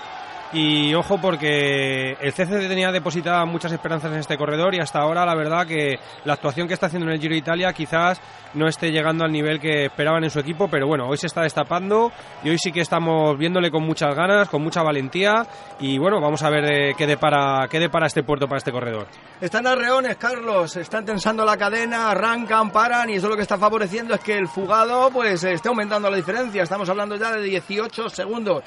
[0.54, 5.26] Y ojo porque el CCD tenía depositadas muchas esperanzas en este corredor y hasta ahora
[5.26, 8.22] la verdad que la actuación que está haciendo en el Giro de Italia quizás
[8.54, 11.42] no esté llegando al nivel que esperaban en su equipo, pero bueno, hoy se está
[11.42, 15.46] destapando y hoy sí que estamos viéndole con muchas ganas, con mucha valentía
[15.82, 19.08] y bueno, vamos a ver eh, qué depara, qué depara este puerto para este corredor.
[19.42, 24.14] Están arreones, Carlos, están tensando la cadena, arrancan, paran y eso lo que está favoreciendo
[24.14, 26.64] es que el fugado pues esté aumentando la diferencia.
[26.64, 28.64] Estamos hablando ya de 18 segundos.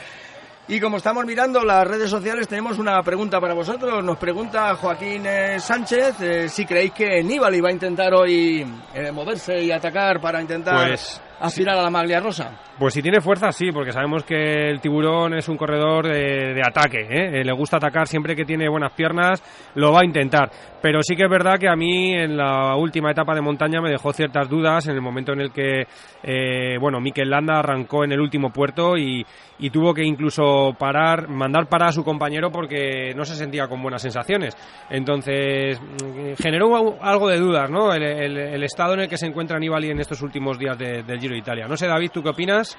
[0.71, 4.05] Y como estamos mirando las redes sociales, tenemos una pregunta para vosotros.
[4.05, 9.11] Nos pregunta Joaquín eh, Sánchez eh, si creéis que Nibali va a intentar hoy eh,
[9.11, 12.59] moverse y atacar para intentar Pues, aspirar a la maglia rosa.
[12.79, 16.63] Pues si tiene fuerza, sí, porque sabemos que el tiburón es un corredor de, de
[16.67, 17.01] ataque.
[17.01, 17.41] ¿eh?
[17.41, 19.43] Eh, Le gusta atacar siempre que tiene buenas piernas,
[19.75, 20.51] lo va a intentar.
[20.83, 23.91] Pero sí que es verdad que a mí en la última etapa de montaña me
[23.91, 25.87] dejó ciertas dudas en el momento en el que,
[26.23, 29.25] eh, bueno, Mikel Landa arrancó en el último puerto y,
[29.59, 33.83] y tuvo que incluso parar, mandar parar a su compañero porque no se sentía con
[33.83, 34.57] buenas sensaciones.
[34.89, 37.93] Entonces mm, generó algo de dudas, ¿no?
[37.93, 41.03] El, el- el estado en el que se encuentra Nibali en estos últimos días de-
[41.03, 41.69] del Giro Italia.
[41.69, 42.77] No sé, David, ¿tú qué opinas?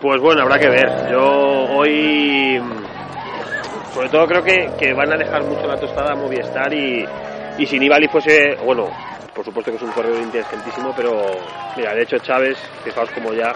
[0.00, 1.10] Pues bueno, habrá que ver.
[1.10, 6.16] Yo hoy, mm, sobre todo creo que, que van a dejar mucho la tostada a
[6.16, 7.04] Movistar y,
[7.58, 8.88] y si Nibali fuese, bueno,
[9.34, 11.12] por supuesto que es un corredor inteligentísimo, pero
[11.76, 13.52] mira, de hecho Chávez, fijaos como ya,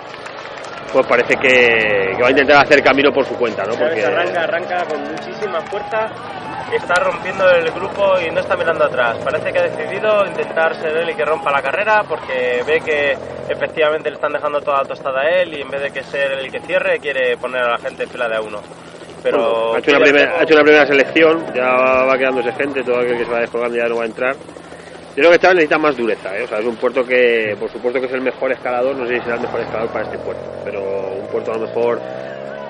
[0.93, 3.75] pues parece que, que va a intentar hacer camino por su cuenta, ¿no?
[3.75, 6.09] Porque arranca, arranca con muchísima fuerza,
[6.73, 9.19] está rompiendo el grupo y no está mirando atrás.
[9.25, 13.17] Parece que ha decidido intentar ser él y que rompa la carrera porque ve que
[13.49, 16.33] efectivamente le están dejando toda la tostada a él y en vez de que ser
[16.33, 18.61] el que cierre quiere poner a la gente en fila de a uno.
[19.23, 21.69] Pero bueno, ha, hecho una primera, ha hecho una primera selección, ya
[22.05, 24.37] va quedándose gente, todo aquel que se va descolgando ya no va a entrar.
[25.19, 26.45] Yo creo que Chávez necesita más dureza, ¿eh?
[26.45, 29.17] o sea, es un puerto que, por supuesto que es el mejor escalador, no sé
[29.17, 30.81] si será el mejor escalador para este puerto, pero
[31.21, 32.01] un puerto a lo mejor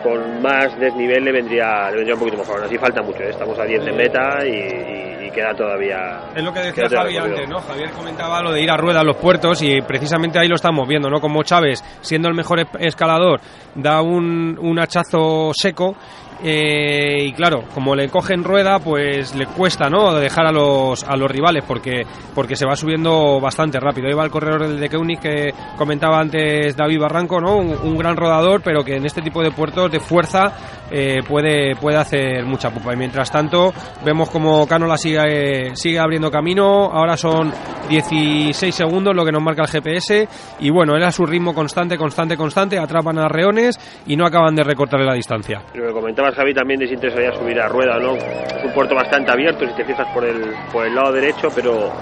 [0.02, 2.64] con más desnivel le vendría, le vendría un poquito mejor.
[2.64, 3.30] Así falta mucho, ¿eh?
[3.30, 6.20] estamos a 10 de meta y, y- y queda todavía...
[6.34, 7.37] Es lo que decía queda todavía Javi recorrido.
[7.37, 7.61] antes, ¿no?
[7.74, 10.88] Javier comentaba lo de ir a rueda a los puertos y precisamente ahí lo estamos
[10.88, 11.20] viendo, ¿no?
[11.20, 13.40] Como Chávez, siendo el mejor es- escalador,
[13.74, 15.96] da un, un hachazo seco
[16.42, 20.14] eh, y claro, como le cogen rueda, pues le cuesta, ¿no?
[20.14, 22.03] Dejar a los, a los rivales porque,
[22.35, 24.07] porque se va subiendo bastante rápido.
[24.07, 27.57] Ahí el corredor del de Keunig que comentaba antes David Barranco, ¿no?
[27.57, 30.53] Un, gran rodador, pero que en este tipo de puertos de fuerza
[30.90, 32.94] eh, puede, puede hacer mucha pupa.
[32.94, 33.72] Y mientras tanto,
[34.05, 36.90] vemos como Canola sigue, sigue abriendo camino.
[36.92, 37.53] Ahora son
[37.88, 40.29] 16 segundos lo que nos marca el GPS.
[40.61, 42.79] Y bueno, era su ritmo constante, constante, constante.
[42.79, 45.62] Atrapan a Reones y no acaban de recortarle la distancia.
[45.74, 45.92] Lo que
[46.34, 48.16] Javi, también les interesaría subir a rueda, ¿no?
[48.16, 51.92] Es un puerto bastante abierto, si te fijas por el, por el lado derecho, pero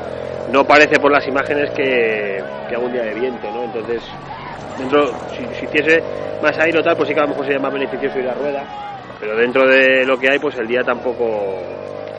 [0.53, 3.65] no parece por las imágenes que, que haga un día de viento, ¿no?
[3.65, 4.03] Entonces,
[4.79, 6.03] dentro, si, si hiciese
[6.43, 8.35] más aire o tal, pues sí que a lo mejor sería más beneficioso ir a
[8.35, 8.65] rueda,
[9.19, 11.57] pero dentro de lo que hay, pues el día tampoco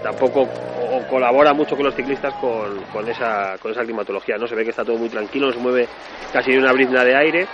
[0.04, 4.48] tampoco o colabora mucho con los ciclistas con, con esa con esa climatología, ¿no?
[4.48, 5.88] Se ve que está todo muy tranquilo, no se mueve
[6.32, 7.48] casi ni una brizna de aire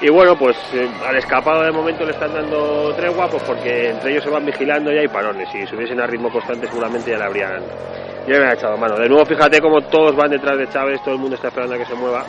[0.00, 4.12] y bueno, pues eh, al escapado de momento le están dando tregua, pues porque entre
[4.12, 5.48] ellos se van vigilando y hay parones.
[5.50, 8.96] Si subiesen a ritmo constante seguramente ya le habrían, ya le habrían echado mano.
[8.96, 11.78] De nuevo, fíjate cómo todos van detrás de Chávez, todo el mundo está esperando a
[11.78, 12.24] que se mueva.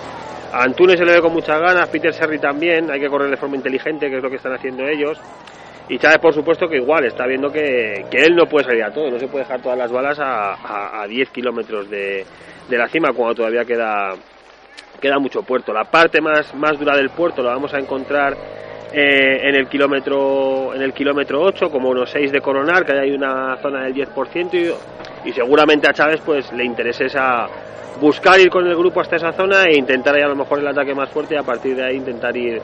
[0.52, 3.38] A Antunes se le ve con muchas ganas, Peter Serri también, hay que correr de
[3.38, 5.20] forma inteligente, que es lo que están haciendo ellos.
[5.89, 8.91] Y Chávez, por supuesto, que igual está viendo que, que él no puede salir a
[8.91, 12.26] todo, no se puede dejar todas las balas a, a, 10 kilómetros de,
[12.68, 14.14] de, la cima cuando todavía queda,
[15.00, 15.74] queda mucho puerto.
[15.74, 18.36] La parte más, más dura del puerto la vamos a encontrar
[18.91, 23.12] eh, en el kilómetro en el kilómetro 8, como unos 6 de Coronar, que hay
[23.12, 27.47] una zona del 10%, y, y seguramente a Chávez pues le interese esa
[28.00, 30.68] buscar ir con el grupo hasta esa zona e intentar ahí a lo mejor el
[30.68, 32.62] ataque más fuerte y a partir de ahí intentar ir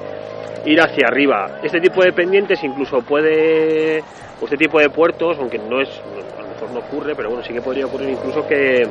[0.65, 1.59] ir hacia arriba.
[1.63, 3.99] Este tipo de pendientes incluso puede,
[4.41, 5.89] este tipo de puertos, aunque no es,
[6.55, 8.87] mejor no ocurre, pero bueno, sí que podría ocurrir incluso que,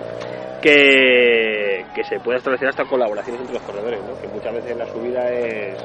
[0.62, 4.20] que, se pueda establecer hasta colaboraciones entre los corredores, ¿no?
[4.20, 5.78] que muchas veces la subida es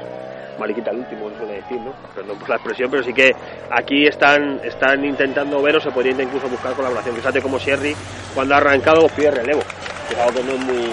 [0.58, 1.92] mariquita el último, suele decir, ¿no?
[2.14, 3.34] Perdón por la expresión, pero sí que
[3.70, 7.16] aquí están, están intentando ver o se podría incluso buscar colaboración.
[7.16, 7.96] Fíjate como Sherry,
[8.34, 9.62] cuando ha arrancado, pide relevo.
[10.10, 10.90] Fijaos que no es muy.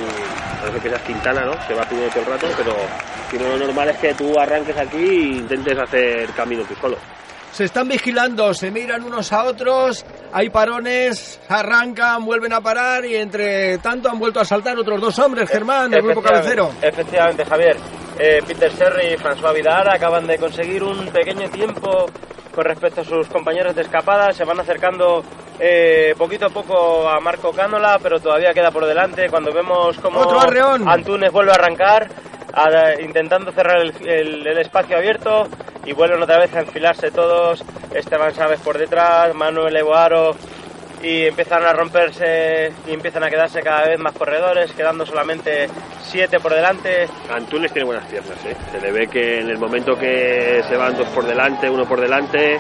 [0.62, 1.54] Parece que esa Quintana, ¿no?
[1.68, 2.72] Se va pidiendo todo el rato, pero
[3.30, 6.98] si no, lo normal es que tú arranques aquí e intentes hacer camino tú solo.
[7.52, 13.16] Se están vigilando, se miran unos a otros, hay parones, arrancan, vuelven a parar y
[13.16, 16.72] entre tanto han vuelto a saltar otros dos hombres, Germán, del grupo cabecero.
[16.82, 17.78] Efectivamente, Javier.
[18.20, 22.08] Eh, Peter Serri y François Vidal acaban de conseguir un pequeño tiempo
[22.54, 24.32] con respecto a sus compañeros de escapada.
[24.32, 25.24] Se van acercando
[25.60, 29.30] eh, poquito a poco a Marco Cánola, pero todavía queda por delante.
[29.30, 30.24] Cuando vemos cómo
[30.88, 32.10] Antunes vuelve a arrancar,
[33.00, 35.48] intentando cerrar el, espacio abierto
[35.86, 37.64] y vuelven otra vez a enfilarse todos.
[37.94, 40.36] Esteban Chávez por detrás, Manuel Evoaro
[41.02, 45.68] y empiezan a romperse y empiezan a quedarse cada vez más corredores, quedando solamente
[46.02, 47.08] siete por delante.
[47.30, 48.56] Antunes tiene buenas piernas, ¿eh?
[48.72, 52.02] se le ve que en el momento que se van dos por delante, uno por
[52.02, 52.58] delante,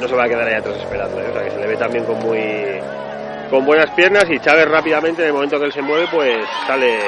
[0.00, 1.26] no se va a quedar ahí atrás esperando, ¿eh?
[1.30, 2.80] o sea que se le ve también con muy
[3.52, 6.98] con buenas piernas y Chávez rápidamente en el momento que él se mueve pues sale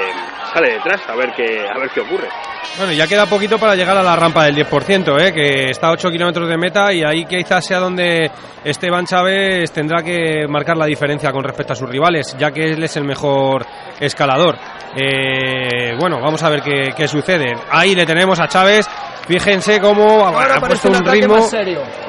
[0.53, 2.29] sale detrás a ver qué a ver qué ocurre.
[2.77, 5.33] Bueno, ya queda poquito para llegar a la rampa del 10%, ¿eh?
[5.33, 8.31] que está a 8 kilómetros de meta y ahí quizás sea donde
[8.63, 12.83] Esteban Chávez tendrá que marcar la diferencia con respecto a sus rivales, ya que él
[12.83, 13.65] es el mejor
[14.01, 14.57] escalador.
[14.97, 17.55] Eh, bueno, vamos a ver qué, qué, sucede.
[17.71, 18.87] Ahí le tenemos a Chávez.
[19.27, 21.49] Fíjense cómo ha puesto un ritmo.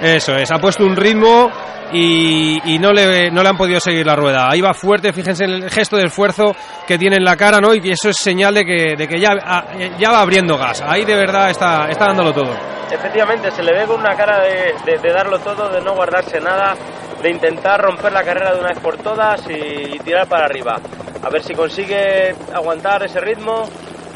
[0.02, 1.50] Eso es, ha puesto un ritmo
[1.94, 4.50] y, no, le, no le han podido seguir la rueda.
[4.50, 6.56] Ahí va fuerte, fíjense en el gesto de esfuerzo
[6.88, 7.74] que tiene en la cara, ¿no?
[7.74, 9.66] Y eso es señal de que, de que ya, ah,
[9.98, 10.84] ya va abriendo gas.
[10.86, 12.52] Ahí de verdad está, está dándolo todo.
[12.92, 16.76] Efectivamente, se le ve con una cara de, de, darlo todo, de no guardarse nada,
[17.22, 20.80] de intentar romper la carrera de una vez por todas y, tirar para arriba.
[21.24, 23.68] A ver si consigue aguantar ese ritmo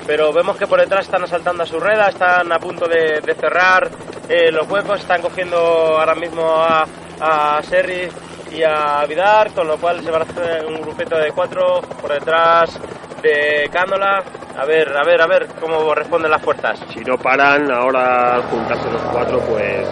[0.05, 3.87] pero vemos que por detrás están asaltando a su rueda, están a punto de, cerrar
[4.27, 6.83] eh, los huecos, están cogiendo ahora mismo a,
[7.21, 8.09] a Serri
[8.51, 12.11] y a Vidar, con lo cual se va a hacer un grupito de cuatro por
[12.11, 12.79] detrás
[13.21, 14.23] de Cándola.
[14.57, 16.79] A ver, a ver, a ver cómo responden las fuerzas.
[16.93, 19.87] Si no paran ahora juntarse los cuatro, pues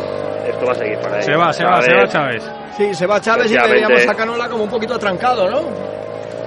[0.47, 1.26] esto va a seguir para ellos.
[1.26, 2.57] Se va, se va, se va Chávez.
[2.78, 5.98] Sí, se va Chávez y veríamos a Canola como un poquito atrancado, ¿no?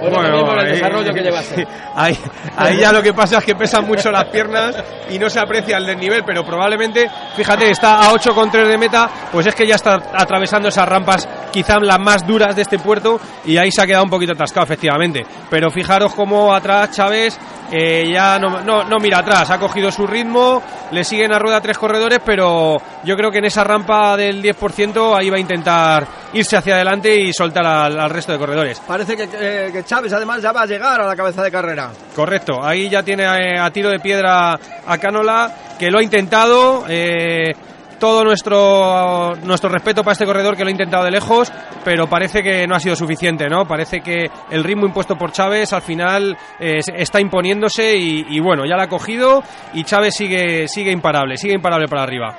[0.01, 1.21] Bueno, el desarrollo que
[1.95, 2.17] Ahí,
[2.57, 4.75] ahí ya lo que pasa es que pesan mucho las piernas
[5.09, 9.45] y no se aprecia el desnivel, pero probablemente, fíjate, está a 8,3 de meta, pues
[9.45, 13.57] es que ya está atravesando esas rampas quizá las más duras de este puerto y
[13.57, 15.25] ahí se ha quedado un poquito atascado, efectivamente.
[15.49, 17.37] Pero fijaros cómo atrás Chávez
[17.71, 21.61] eh, ya no, no, no, mira atrás, ha cogido su ritmo, le siguen a rueda
[21.61, 26.05] tres corredores, pero yo creo que en esa rampa del 10% ahí va a intentar
[26.33, 28.81] irse hacia adelante y soltar al, resto de corredores.
[28.85, 29.29] Parece que,
[29.71, 31.91] que, Chávez además ya va a llegar a la cabeza de carrera.
[32.13, 36.83] Correcto, ahí ya tiene eh, a, tiro de piedra a Canola, que lo ha intentado.
[36.89, 37.53] Eh,
[38.01, 41.53] todo nuestro, nuestro respeto para este corredor que lo ha intentado de lejos,
[41.85, 43.65] pero parece que no ha sido suficiente, ¿no?
[43.65, 48.75] Parece que el ritmo impuesto por Chávez al final eh, está imponiéndose y, bueno, ya
[48.75, 49.43] la ha cogido
[49.75, 52.35] y Chávez sigue, sigue imparable, sigue imparable para arriba.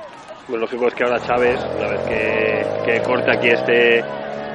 [0.49, 4.03] Lo lógico es que ahora Chávez, una vez que, que aquí este,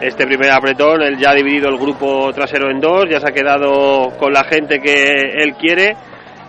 [0.03, 3.33] este primer apretón, él ya ha dividido el grupo trasero en dos, ya se ha
[3.33, 5.05] quedado con la gente que
[5.43, 5.97] él quiere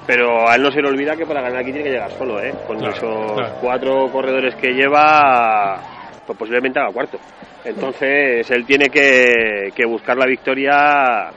[0.10, 2.42] pero a él no se le olvida que para ganar aquí tiene que llegar solo,
[2.42, 2.52] ¿eh?
[2.66, 5.80] Con esos cuatro corredores que lleva,
[6.26, 7.20] pues posiblemente haga cuarto.
[7.64, 11.30] Entonces él tiene que, buscar la victoria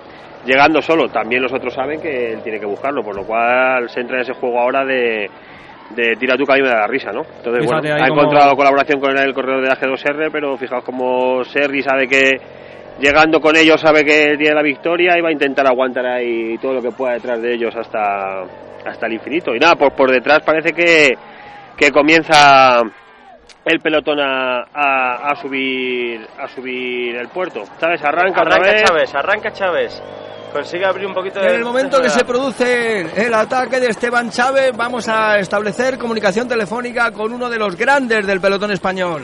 [0.46, 1.08] llegando solo.
[1.08, 4.22] También los otros saben que él tiene que buscarlo, por lo cual se entra en
[4.22, 5.28] ese juego ahora de,
[5.90, 7.20] de tira tu y me da la risa, ¿no?
[7.20, 11.82] Entonces, bueno, ha encontrado colaboración con el corredor de la G2R, pero fijaos como Serri
[11.82, 12.40] sabe que
[13.00, 16.74] llegando con ellos sabe que tiene la victoria y va a intentar aguantar ahí todo
[16.74, 18.42] lo que pueda detrás de ellos hasta,
[18.84, 19.54] hasta el infinito.
[19.54, 21.14] Y nada, por, por detrás parece que,
[21.76, 22.82] que comienza
[23.64, 27.62] el pelotón a, a, subir a subir el puerto.
[27.80, 28.82] Chávez arranca, arranca otra vez.
[28.84, 30.02] Chávez, arranca Chávez.
[30.52, 31.46] Consigue abrir un poquito de...
[31.48, 36.46] En el momento que se produce el ataque de Esteban Chávez, vamos a establecer comunicación
[36.46, 39.22] telefónica con uno de los grandes del pelotón español.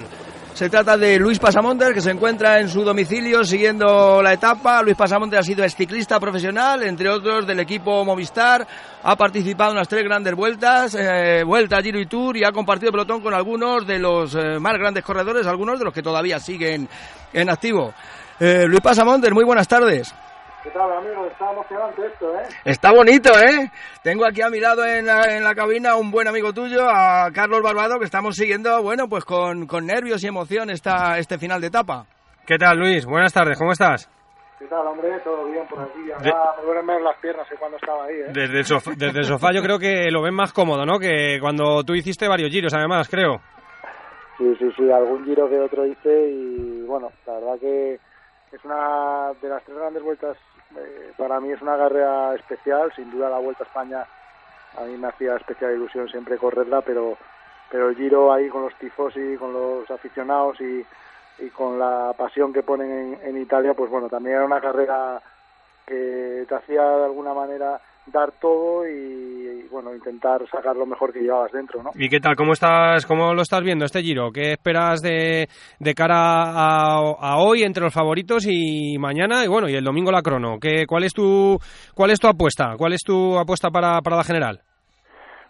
[0.55, 4.83] Se trata de Luis Pasamontes, que se encuentra en su domicilio siguiendo la etapa.
[4.83, 8.67] Luis Pasamontes ha sido ciclista profesional, entre otros del equipo Movistar.
[9.03, 12.91] Ha participado en las tres grandes vueltas, eh, Vuelta, Giro y Tour, y ha compartido
[12.91, 16.89] pelotón con algunos de los eh, más grandes corredores, algunos de los que todavía siguen
[17.33, 17.95] en activo.
[18.41, 20.13] Eh, Luis Pasamontes, muy buenas tardes.
[20.63, 21.27] ¿Qué tal, amigo?
[21.27, 22.43] Está emocionante esto, ¿eh?
[22.65, 23.71] Está bonito, ¿eh?
[24.03, 27.31] Tengo aquí a mi lado en la, en la cabina un buen amigo tuyo, a
[27.33, 31.61] Carlos Barbado, que estamos siguiendo, bueno, pues con, con nervios y emoción esta, este final
[31.61, 32.07] de etapa.
[32.45, 33.07] ¿Qué tal, Luis?
[33.07, 34.11] Buenas tardes, ¿cómo estás?
[34.59, 35.21] ¿Qué tal, hombre?
[35.23, 36.01] Todo bien por aquí.
[36.09, 38.33] Ya me duelen ver las piernas que cuando estaba ahí, ¿eh?
[38.33, 40.99] Desde el, sofá, desde el sofá yo creo que lo ven más cómodo, ¿no?
[40.99, 43.41] Que cuando tú hiciste varios giros, además, creo.
[44.37, 48.01] Sí, sí, sí, algún giro que otro hice y, bueno, la verdad que
[48.53, 50.37] es una de las tres grandes vueltas
[50.77, 54.07] eh, para mí es una carrera especial, sin duda la Vuelta a España
[54.77, 57.17] a mí me hacía especial ilusión siempre correrla, pero
[57.71, 60.87] pero el Giro ahí con los tifosi, con los aficionados y,
[61.39, 65.21] y con la pasión que ponen en, en Italia, pues bueno, también era una carrera
[65.87, 67.79] que te hacía de alguna manera
[68.13, 71.91] dar todo y, bueno intentar sacar lo mejor que llevabas dentro ¿no?
[71.95, 72.37] ¿Y qué tal?
[72.37, 74.31] ¿Cómo estás cómo lo estás viendo este Giro?
[74.33, 75.49] ¿Qué esperas de,
[75.79, 80.11] de cara a, a, hoy entre los favoritos y mañana y bueno y el domingo
[80.11, 80.59] la crono?
[80.61, 81.59] ¿Qué, ¿Cuál es tu
[81.95, 82.75] cuál es tu apuesta?
[82.79, 84.63] ¿Cuál es tu apuesta para, para la general?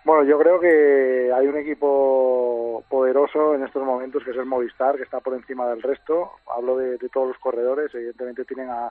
[0.05, 4.97] Bueno, yo creo que hay un equipo poderoso en estos momentos que es el Movistar,
[4.97, 6.31] que está por encima del resto.
[6.57, 8.91] Hablo de, de todos los corredores, evidentemente tienen a,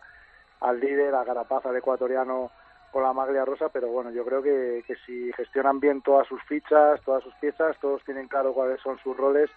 [0.61, 2.51] al líder, a Carapaz, al ecuatoriano
[2.91, 6.41] con la maglia rosa, pero bueno, yo creo que, que si gestionan bien todas sus
[6.43, 9.49] fichas, todas sus piezas, todos tienen claro cuáles son sus roles,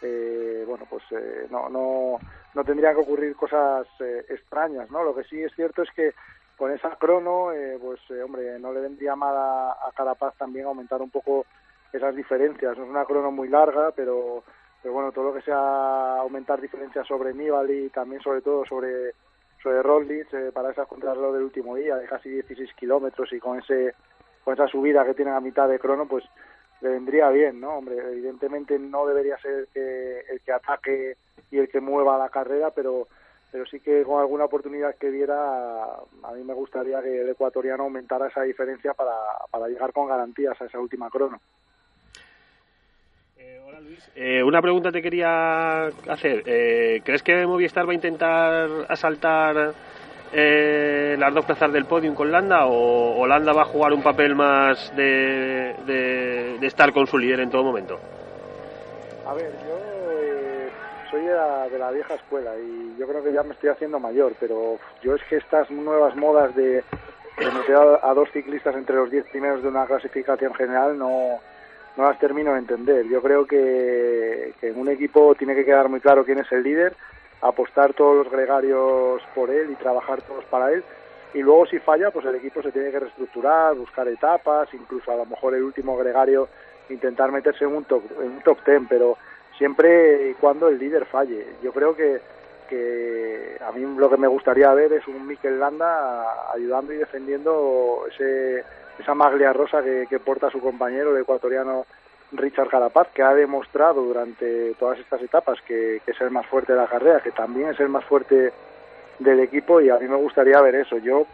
[0.00, 2.18] eh, bueno, pues eh, no, no,
[2.54, 5.04] no tendrían que ocurrir cosas eh, extrañas, ¿no?
[5.04, 6.12] Lo que sí es cierto es que
[6.56, 10.66] con esa crono, eh, pues eh, hombre, no le vendría mal a, a Carapaz también
[10.66, 11.44] aumentar un poco
[11.92, 12.76] esas diferencias.
[12.76, 14.42] No es una crono muy larga, pero,
[14.82, 19.14] pero bueno, todo lo que sea aumentar diferencias sobre Nibali, también sobre todo sobre
[19.62, 23.94] sobre Roglic para esa contrarreloj del último día de casi 16 kilómetros y con ese
[24.44, 26.24] con esa subida que tiene a mitad de crono pues
[26.80, 31.16] le vendría bien no hombre evidentemente no debería ser eh, el que ataque
[31.50, 33.06] y el que mueva la carrera pero
[33.52, 37.84] pero sí que con alguna oportunidad que diera a mí me gustaría que el ecuatoriano
[37.84, 39.14] aumentara esa diferencia para,
[39.50, 41.38] para llegar con garantías a esa última crono.
[44.14, 46.42] Eh, una pregunta te quería hacer.
[46.46, 49.74] Eh, ¿Crees que Movistar va a intentar asaltar
[50.34, 54.34] eh, las dos plazas del podium con Landa o, Landa va a jugar un papel
[54.34, 57.98] más de, de, estar con su líder en todo momento?
[59.26, 59.78] A ver, yo
[60.10, 60.70] eh,
[61.10, 64.78] soy de la, vieja escuela y yo creo que ya me estoy haciendo mayor, pero
[65.02, 66.82] yo es que estas nuevas modas de,
[67.38, 71.40] meter a dos ciclistas entre los diez primeros de una clasificación general no
[71.96, 73.06] no las termino de entender.
[73.06, 76.94] Yo creo que, en un equipo tiene que quedar muy claro quién es el líder,
[77.40, 80.84] apostar todos los gregarios por él y trabajar todos para él.
[81.34, 85.16] Y luego si falla, pues el equipo se tiene que reestructurar, buscar etapas, incluso a
[85.16, 86.48] lo mejor el último gregario
[86.88, 89.16] intentar meterse en un top, en un top ten, pero
[89.56, 91.46] siempre y cuando el líder falle.
[91.62, 92.20] Yo creo que,
[92.68, 98.04] que a mí lo que me gustaría ver es un Mikel Landa ayudando y defendiendo
[98.10, 98.62] ese
[99.02, 101.86] esa maglia rosa que, porta su compañero, el ecuatoriano
[102.32, 106.78] Richard Carapaz, que ha demostrado durante todas estas etapas que, es el más fuerte de
[106.78, 108.52] la carrera, que también es el más fuerte
[109.18, 110.98] del equipo y a mí me gustaría ver eso.
[110.98, 111.26] Yo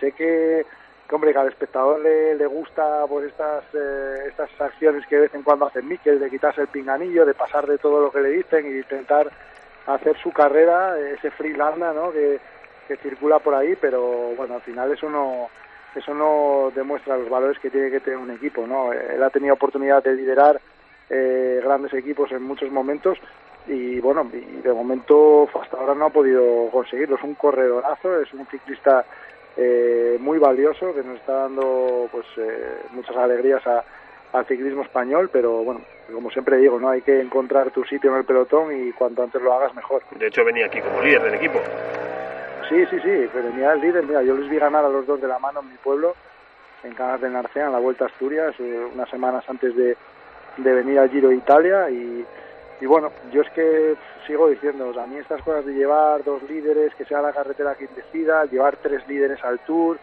[0.00, 0.64] sé que,
[1.12, 5.34] hombre, que al espectador le, le gusta pues estas eh, estas acciones que de vez
[5.34, 8.30] en cuando hace Mikel, de quitarse el pinganillo, de pasar de todo lo que le
[8.30, 9.30] dicen y intentar
[9.86, 12.12] hacer su carrera, ese freelanda, ¿no?
[12.12, 12.40] Que,
[12.88, 15.48] que circula por ahí, pero bueno, al final eso no
[15.94, 18.92] eso no demuestra los valores que tiene que tener un equipo, ¿no?
[18.92, 20.60] Él ha tenido oportunidad de liderar
[21.08, 23.18] eh, grandes equipos en muchos momentos
[23.66, 27.16] y bueno, y de momento hasta ahora no ha podido conseguirlo.
[27.16, 29.04] Es un corredorazo, es un ciclista
[29.56, 33.84] eh, muy valioso que nos está dando pues eh, muchas alegrías a,
[34.32, 35.80] al ciclismo español, pero bueno,
[36.12, 39.42] como siempre digo, no hay que encontrar tu sitio en el pelotón y cuanto antes
[39.42, 40.02] lo hagas mejor.
[40.16, 41.60] De hecho venía aquí como líder del equipo.
[42.70, 45.20] Sí, sí, sí, pero mira el líder, mira, yo les vi ganar a los dos
[45.20, 46.14] de la mano en mi pueblo,
[46.84, 49.96] en Canas del Narcea, en la Vuelta a Asturias, eh, unas semanas antes de,
[50.56, 52.24] de venir al Giro de Italia y,
[52.80, 56.22] y bueno, yo es que sigo diciendo, o sea, a mí estas cosas de llevar
[56.22, 59.98] dos líderes, que sea la carretera quien decida, llevar tres líderes al Tour,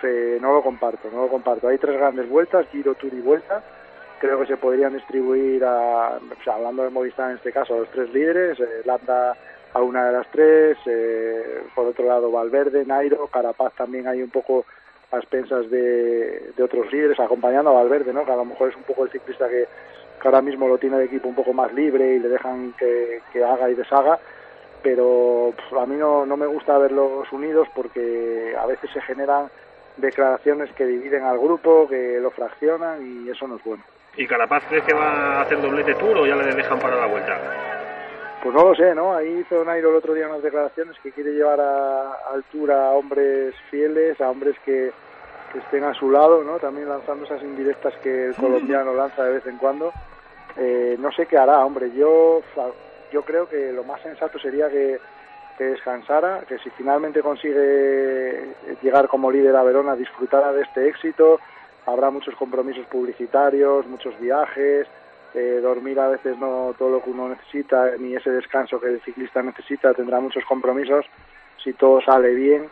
[0.00, 1.68] fe, no lo comparto, no lo comparto.
[1.68, 3.62] Hay tres grandes vueltas, Giro, Tour y Vuelta,
[4.18, 6.18] creo que se podrían distribuir, a,
[6.52, 9.36] hablando de Movistar en este caso, a los tres líderes, eh, Landa
[9.74, 14.30] a una de las tres, eh, por otro lado Valverde, Nairo, Carapaz también hay un
[14.30, 14.64] poco
[15.10, 18.24] a expensas de, de, otros líderes, acompañando a Valverde, ¿no?
[18.24, 19.66] que a lo mejor es un poco el ciclista que,
[20.20, 23.20] que ahora mismo lo tiene el equipo un poco más libre y le dejan que,
[23.32, 24.18] que haga y deshaga,
[24.82, 29.48] pero a mí no, no me gusta verlos unidos porque a veces se generan
[29.96, 33.82] declaraciones que dividen al grupo, que lo fraccionan y eso no es bueno.
[34.16, 37.06] ¿Y Carapaz crees que va a hacer doblete tour o ya le dejan para la
[37.06, 37.71] vuelta?
[38.42, 39.14] Pues no lo sé, ¿no?
[39.14, 43.54] Ahí hizo Nairo el otro día unas declaraciones que quiere llevar a, altura a hombres
[43.70, 44.90] fieles, a hombres que,
[45.52, 46.58] que estén a su lado, ¿no?
[46.58, 49.92] También lanzando esas indirectas que el colombiano lanza de vez en cuando.
[50.56, 51.92] Eh, no sé qué hará, hombre.
[51.94, 52.42] Yo,
[53.12, 54.98] yo creo que lo más sensato sería que,
[55.56, 61.38] que descansara, que si finalmente consigue llegar como líder a Verona, disfrutara de este éxito.
[61.86, 64.88] Habrá muchos compromisos publicitarios, muchos viajes,
[65.34, 69.00] eh, dormir a veces no todo lo que uno necesita, ni ese descanso que el
[69.02, 71.06] ciclista necesita, tendrá muchos compromisos.
[71.62, 72.68] Si todo sale bien,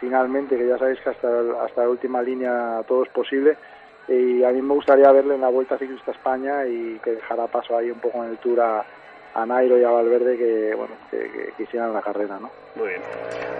[0.00, 1.28] finalmente, que ya sabéis que hasta,
[1.64, 3.56] hasta la última línea todo es posible.
[4.08, 7.76] Y a mí me gustaría verle en la Vuelta Ciclista España y que dejara paso
[7.76, 8.84] ahí un poco en el Tour a,
[9.34, 12.50] a Nairo y a Valverde que bueno que, que, hicieran la carrera, ¿no?
[12.74, 13.02] Muy bien.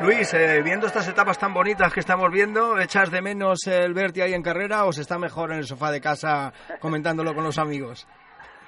[0.02, 4.22] Luis, eh, viendo estas etapas tan bonitas que estamos viendo, ¿echas de menos el verte
[4.22, 7.58] ahí en carrera o se está mejor en el sofá de casa comentándolo con los
[7.58, 8.08] amigos?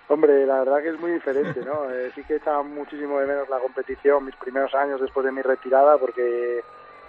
[0.08, 1.90] Hombre, la verdad que es muy diferente, ¿no?
[1.92, 5.42] Eh, sí que echaba muchísimo de menos la competición mis primeros años después de mi
[5.42, 6.62] retirada porque,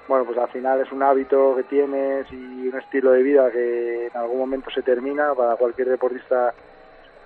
[0.07, 4.07] bueno, pues al final es un hábito que tienes y un estilo de vida que
[4.07, 6.53] en algún momento se termina para cualquier deportista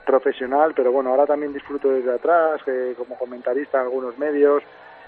[0.05, 2.61] profesional, pero bueno, ahora también disfruto desde atrás,
[2.97, 4.63] como comentarista en algunos medios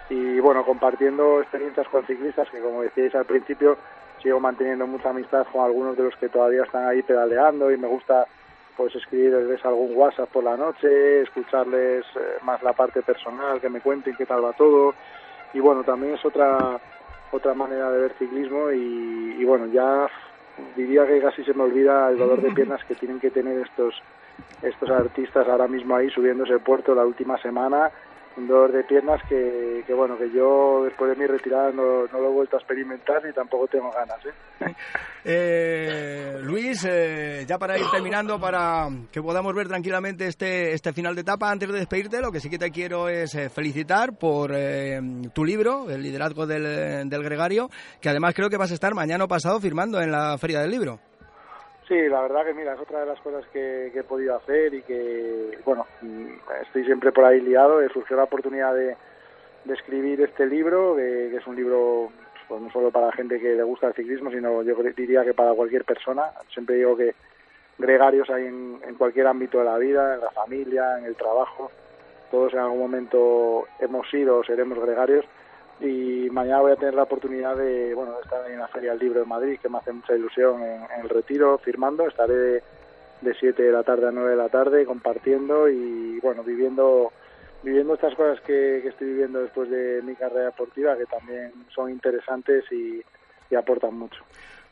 [0.09, 3.77] y bueno, compartiendo experiencias con ciclistas que como decíais al principio,
[4.21, 7.87] sigo manteniendo mucha amistad con algunos de los que todavía están ahí pedaleando y me
[7.87, 8.25] gusta
[8.79, 13.81] pues escribirles algún WhatsApp por la noche, escucharles eh, más la parte personal, que me
[13.81, 14.93] cuenten qué tal va todo.
[15.53, 16.79] Y bueno, también es otra
[17.33, 20.07] otra manera de ver ciclismo y, y bueno, ya
[20.77, 24.01] diría que casi se me olvida el dolor de piernas que tienen que tener estos
[24.61, 27.91] estos artistas ahora mismo ahí subiéndose el puerto la última semana
[28.47, 32.29] dolor de piernas que, que, bueno que yo después de mi retirada no, no, lo
[32.29, 34.33] he vuelto a experimentar ni tampoco tengo ganas ¿eh?
[35.25, 41.15] eh Luis eh, ya para ir terminando para que podamos ver tranquilamente este este final
[41.15, 44.51] de etapa antes de despedirte lo que sí que te quiero es eh, felicitar por
[44.53, 44.99] eh,
[45.33, 47.69] tu libro el liderazgo del, del gregario
[48.01, 50.99] que además creo que vas a estar mañana pasado firmando en la feria del libro
[51.89, 54.83] Sí, la verdad que mira, es otra de las cosas que, he podido hacer y
[54.83, 55.87] que, bueno,
[56.61, 57.81] estoy siempre por ahí liado.
[57.89, 58.95] Surgió la oportunidad de,
[59.73, 62.11] escribir este libro, que, es un libro
[62.47, 65.53] pues, no solo para gente que le gusta el ciclismo, sino yo diría que para
[65.53, 66.29] cualquier persona.
[66.53, 67.15] Siempre digo que
[67.79, 71.71] gregarios hay en cualquier ámbito de la vida, en la familia, en el trabajo.
[72.29, 75.25] Todos en algún momento hemos sido o seremos gregarios
[75.81, 78.99] y mañana voy a tener la oportunidad de bueno de estar en la Feria del
[78.99, 82.63] Libro de Madrid que me hace mucha ilusión en, el retiro firmando estaré de,
[83.21, 87.11] de 7 de la tarde a 9 de la tarde compartiendo y bueno viviendo
[87.63, 91.89] viviendo estas cosas que, que, estoy viviendo después de mi carrera deportiva que también son
[91.89, 93.01] interesantes y,
[93.49, 94.23] y aportan mucho.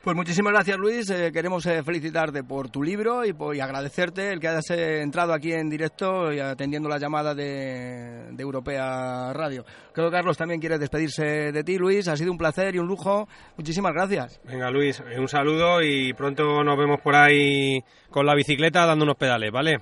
[0.07, 4.31] Pues muchísimas gracias Luis, eh, queremos eh, felicitarte por tu libro y, por, y agradecerte
[4.31, 9.33] el que hayas eh, entrado aquí en directo y atendiendo la llamada de, de, Europea
[9.33, 9.65] Radio.
[9.91, 12.87] Creo que Carlos también quiere despedirse de ti Luis, ha sido un placer y un
[12.87, 13.27] lujo,
[13.57, 14.39] muchísimas gracias.
[14.45, 19.17] Venga Luis, un saludo y pronto nos vemos por ahí con la bicicleta dando unos
[19.17, 19.75] pedales, ¿vale?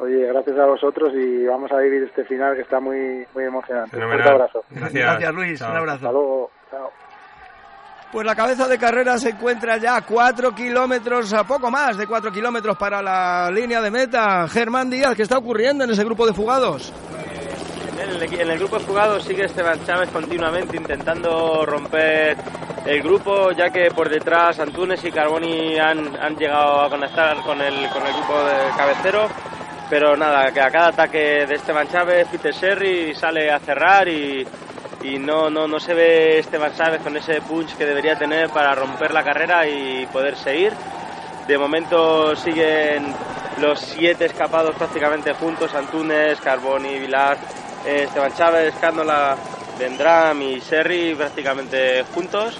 [0.00, 3.96] Oye, gracias a vosotros y vamos a vivir este final que está muy muy emocionante.
[3.96, 4.64] Un fuerte abrazo.
[4.68, 5.94] Gracias, gracias Luis, un abrazo.
[5.94, 6.50] Hasta luego.
[6.70, 6.90] Chao.
[8.12, 12.06] Pues la cabeza de carrera se encuentra ya a cuatro kilómetros, a poco más de
[12.06, 14.46] cuatro kilómetros para la línea de meta.
[14.48, 16.92] Germán Díaz, ¿qué está ocurriendo en ese grupo de fugados?
[17.98, 22.36] En el, grupo de fugados sigue Esteban Chávez continuamente intentando romper
[22.84, 27.62] el grupo, ya que por detrás Antunes y Carboni han, han llegado a conectar con
[27.62, 29.28] el, con el grupo de cabecero.
[29.88, 34.46] Pero nada, que a cada ataque de Esteban Chávez, Peter Sherry sale a cerrar y,
[35.02, 38.74] y no, no, no se ve Esteban Chávez con ese punch que debería tener para
[38.74, 40.72] romper la carrera y poder seguir.
[41.46, 43.12] De momento siguen
[43.60, 47.36] los siete escapados prácticamente juntos, Antunes, Carboni, Vilar,
[47.84, 49.36] eh, Esteban Chávez, Cándola,
[49.78, 52.58] Vendram y Serri prácticamente juntos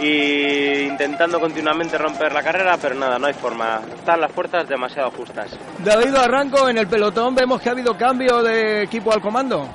[0.00, 3.82] y intentando continuamente romper la carrera, pero nada, no hay forma.
[3.94, 5.50] Están las puertas demasiado justas.
[5.84, 9.68] David Arranco, en el pelotón vemos que ha habido cambio de equipo al comando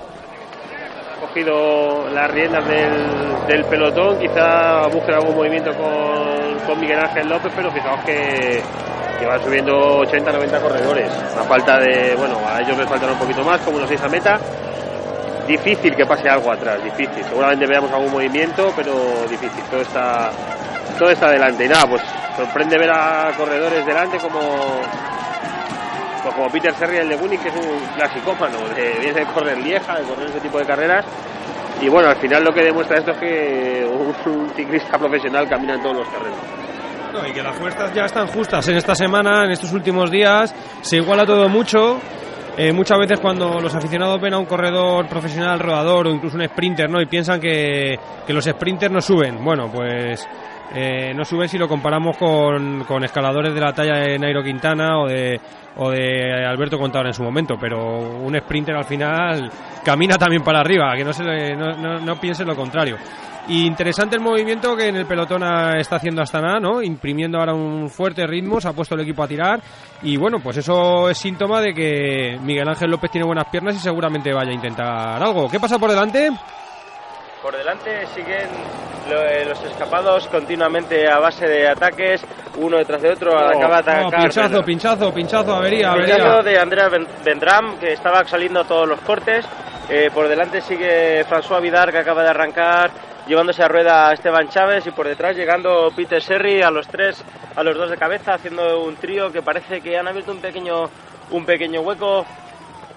[1.17, 7.71] cogido las riendas del, pelotón, quizá busque algún movimiento con, con, Miguel Ángel López, pero
[7.71, 8.61] fijaos que,
[9.19, 11.11] que van subiendo 80-90 corredores.
[11.11, 14.09] A falta de, bueno, a ellos les faltará un poquito más, como unos 6 a
[14.09, 14.39] meta.
[15.47, 17.23] Difícil que pase algo atrás, difícil.
[17.23, 18.93] Seguramente veamos algún movimiento, pero
[19.29, 19.63] difícil.
[19.71, 20.29] Todo está,
[20.99, 21.65] todo está delante.
[21.65, 22.01] Y nada, pues
[22.35, 24.39] sorprende ver a corredores delante como
[26.27, 29.57] pues como Peter Serri, el de Winning, que es un clasicómano, de, viene de correr
[29.59, 31.05] Lieja, de correr ese tipo de carreras.
[31.81, 35.81] Y bueno, al final lo que demuestra esto es que un, ciclista profesional camina en
[35.81, 37.29] todos los terrenos.
[37.29, 40.97] y que las fuerzas ya están justas en esta semana, en estos últimos días, se
[40.97, 41.99] iguala todo mucho.
[42.57, 46.45] Eh, muchas veces cuando los aficionados ven a un corredor profesional, rodador o incluso un
[46.45, 46.99] sprinter, ¿no?
[46.99, 49.43] Y piensan que, que los sprinters no suben.
[49.43, 50.27] Bueno, pues
[50.73, 55.07] eh, no suben si lo comparamos con, escaladores de la talla de Nairo Quintana o
[55.07, 55.39] de,
[56.45, 59.49] Alberto Contador en su momento, pero un sprinter al final
[59.83, 61.23] camina también para arriba, que no, se
[61.55, 62.97] no, no, piense lo contrario.
[63.49, 65.41] Interesante el movimiento que en el pelotón
[65.77, 66.81] está haciendo Astana, ¿no?
[66.81, 69.61] Imprimiendo ahora un fuerte ritmo, se ha puesto el equipo a tirar
[70.01, 73.79] y bueno, pues eso es síntoma de que Miguel Ángel López tiene buenas piernas y
[73.79, 75.47] seguramente vaya a intentar algo.
[75.47, 76.29] ¿Qué pasa por delante?
[77.47, 78.49] Por delante siguen
[79.09, 82.21] eh, los escapados continuamente a base de ataques,
[82.57, 84.21] uno detrás de otro, acaba de atacar.
[84.21, 86.15] pinchazo, pinchazo, pinchazo, avería, avería.
[86.15, 86.89] Pinchazo de Andrea
[87.23, 89.45] Vendram, que estaba saliendo todos los cortes.
[89.87, 92.91] Eh, por delante sigue François Vidar, que acaba de arrancar,
[93.25, 94.85] llevándose a rueda a Esteban Chávez.
[94.85, 97.23] Y por detrás llegando Peter Serri, a los tres,
[97.55, 100.89] a los dos de cabeza, haciendo un trío que parece que han abierto un pequeño,
[101.31, 102.25] un pequeño hueco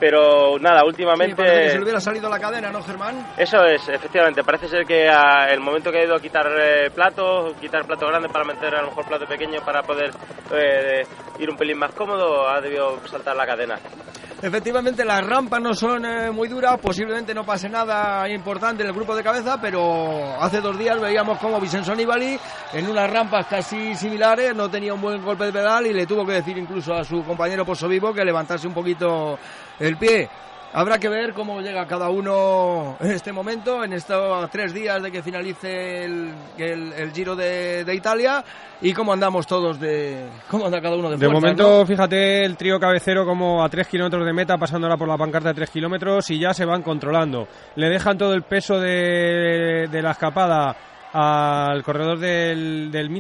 [0.01, 1.43] pero nada, últimamente...
[1.43, 3.35] Sí, que se le hubiera salido la cadena, ¿no, Germán?
[3.37, 4.43] Eso es, efectivamente.
[4.43, 8.29] Parece ser que el momento que ha ido a quitar eh, plato, quitar plato grande
[8.31, 10.11] para meter a lo mejor plato pequeño para poder
[10.53, 11.05] eh,
[11.39, 13.79] ir un pelín más cómodo, ha debido saltar la cadena.
[14.43, 18.95] Efectivamente, las rampas no son eh, muy duras, posiblemente no pase nada importante en el
[18.95, 22.41] grupo de cabeza, pero hace dos días veíamos como Vicenzo Nibali
[22.73, 26.25] en unas rampas casi similares no tenía un buen golpe de pedal y le tuvo
[26.25, 29.39] que decir incluso a su compañero Pozo Vivo que levantase un poquito
[29.81, 30.29] el pie.
[30.73, 35.11] Habrá que ver cómo llega cada uno en este momento, en estos tres días de
[35.11, 38.45] que finalice el, el, Giro de, Italia
[38.81, 40.29] y cómo andamos todos de...
[40.49, 44.25] cómo anda cada uno de De momento, fíjate el trío cabecero como a tres kilómetros
[44.25, 47.49] de meta, pasándola por la pancarta de tres kilómetros y ya se van controlando.
[47.75, 50.77] Le dejan todo el peso de, de la escapada
[51.13, 53.11] al corredor del, del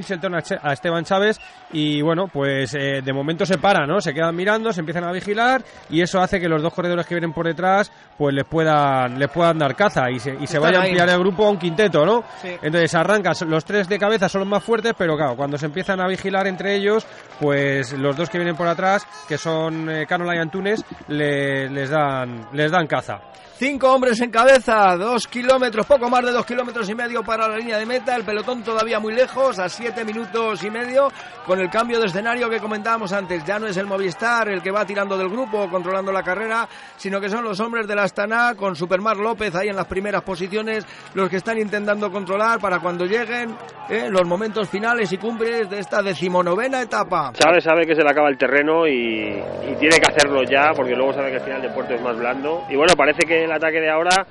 [0.62, 1.40] a Esteban Chávez,
[1.72, 4.00] y bueno, pues eh, de momento se paran, ¿no?
[4.00, 7.14] Se quedan mirando, se empiezan a vigilar, y eso hace que los dos corredores que
[7.14, 10.80] vienen por detrás, pues les puedan, les puedan dar caza y se, y se vaya
[10.80, 12.24] a ampliar el grupo a un quinteto, ¿no?
[12.42, 16.00] Entonces arrancan, los tres de cabeza son los más fuertes, pero claro, cuando se empiezan
[16.00, 17.06] a vigilar entre ellos,
[17.38, 22.48] pues los dos que vienen por atrás, que son eh, Canola y Antunes, les, dan,
[22.52, 23.20] les dan caza.
[23.60, 27.58] Cinco hombres en cabeza, dos kilómetros, poco más de dos kilómetros y medio para la
[27.58, 28.16] línea de meta.
[28.16, 31.12] El pelotón todavía muy lejos, a siete minutos y medio,
[31.44, 33.44] con el cambio de escenario que comentábamos antes.
[33.44, 37.20] Ya no es el Movistar el que va tirando del grupo, controlando la carrera, sino
[37.20, 40.86] que son los hombres de la Astana, con Supermar López ahí en las primeras posiciones,
[41.12, 43.54] los que están intentando controlar para cuando lleguen
[43.90, 47.32] eh, los momentos finales y cumbres de esta decimonovena etapa.
[47.34, 49.38] Sabe, sabe que se le acaba el terreno y,
[49.68, 52.16] y tiene que hacerlo ya, porque luego sabe que el final de puerto es más
[52.16, 52.64] blando.
[52.70, 54.26] Y bueno, parece que el ataque de ahora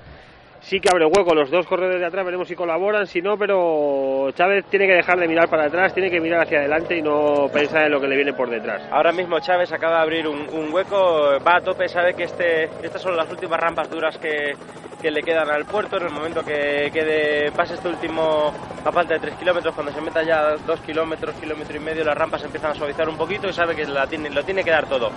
[0.62, 1.34] sí que abre hueco.
[1.34, 5.20] Los dos corredores de atrás veremos si colaboran, si no, pero Chávez tiene que dejar
[5.20, 8.08] de mirar para atrás, tiene que mirar hacia adelante y no pensar en lo que
[8.08, 8.82] le viene por detrás.
[8.92, 13.02] Ahora mismo Chávez acaba de abrir un, hueco, va a tope, sabe que este, estas
[13.02, 14.54] son las últimas rampas duras que,
[15.02, 15.98] que le quedan al puerto.
[15.98, 18.54] En el momento que quede, pase este último,
[18.86, 22.18] a falta de 3 kilómetros, cuando se meta ya 2 kilómetros, kilómetro y medio, las
[22.18, 24.88] rampas empiezan a suavizar un poquito y sabe que la tiene, lo tiene que dar
[24.88, 25.10] todo.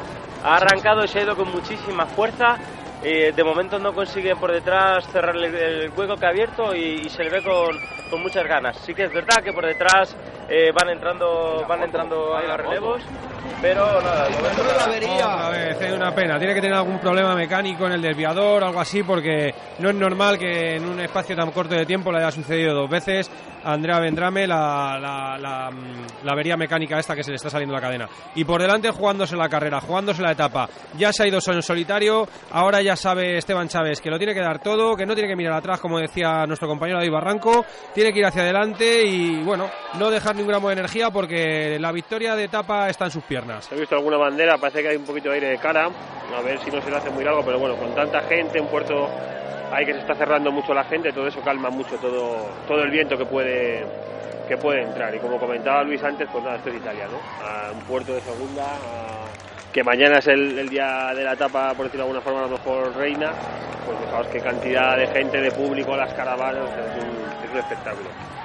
[0.44, 2.56] Ha arrancado y se ha ido con muchísima fuerza
[3.02, 7.30] de momento no consigue por detrás cerrar el, hueco que ha abierto y, se le
[7.30, 7.76] ve con,
[8.10, 8.76] con, muchas ganas.
[8.78, 10.16] Sí que es verdad que por detrás
[10.48, 13.02] eh, van entrando van entrando a los relevos
[13.60, 16.38] pero nada, Otra vez, es una pena.
[16.38, 20.38] Tiene que tener algún problema mecánico en el desviador, algo así, porque no es normal
[20.38, 23.30] que en un espacio tan corto de tiempo le haya sucedido dos veces
[23.64, 27.50] a Andrea Vendrame la, la, la, mm, la, avería mecánica esta que se le está
[27.50, 28.08] saliendo la cadena.
[28.34, 30.68] Y por delante jugándose la carrera, jugándose la etapa.
[30.98, 34.34] Ya se ha ido solo en solitario, ahora ya sabe Esteban Chávez que lo tiene
[34.34, 37.64] que dar todo, que no tiene que mirar atrás, como decía nuestro compañero David Barranco,
[37.94, 41.92] tiene que ir hacia adelante y, bueno, no dejar ningún gramo de energía porque la
[41.92, 43.70] victoria de etapa está en sus piernas.
[43.72, 45.88] He visto alguna bandera, parece que hay un poquito de aire de cara,
[46.34, 48.68] a ver si no se le hace muy largo, pero bueno, con tanta gente, un
[48.68, 49.08] puerto
[49.72, 52.90] ahí que se está cerrando mucho la gente, todo eso calma mucho todo, todo el
[52.90, 53.84] viento que puede
[54.48, 55.14] que puede entrar.
[55.14, 57.18] Y como comentaba Luis antes, pues nada, esto es Italia, ¿no?
[57.46, 58.64] A un puerto de segunda,
[59.72, 62.58] que mañana es el, día de la etapa, por decirlo de alguna forma, a lo
[62.58, 63.32] mejor reina,
[63.86, 67.22] pues fijaos qué cantidad de gente, de público, las caravanas, es un.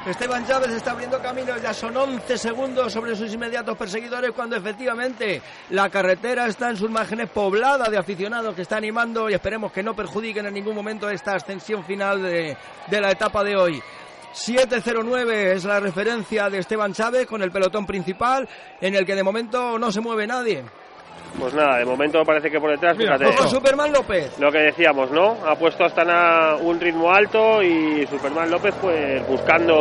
[0.06, 5.42] Esteban Chávez está abriendo caminos, ya son 11 segundos sobre sus inmediatos perseguidores cuando efectivamente
[5.70, 9.84] la carretera está en sus márgenes poblada de aficionados que está animando y esperemos que
[9.84, 12.58] no perjudiquen en ningún momento esta ascensión final de,
[12.88, 13.82] de la etapa de hoy.
[14.34, 18.48] 7.09 es la referencia de Esteban Chávez con el pelotón principal
[18.82, 20.64] en el que de momento no se mueve nadie.
[21.40, 24.40] Pues nada, de momento parece que por detrás, Mira, fíjate, ojo, Superman López.
[24.40, 25.38] lo que decíamos, ¿no?
[25.46, 29.76] Ha puesto hasta na- un ritmo alto y Superman López pues buscando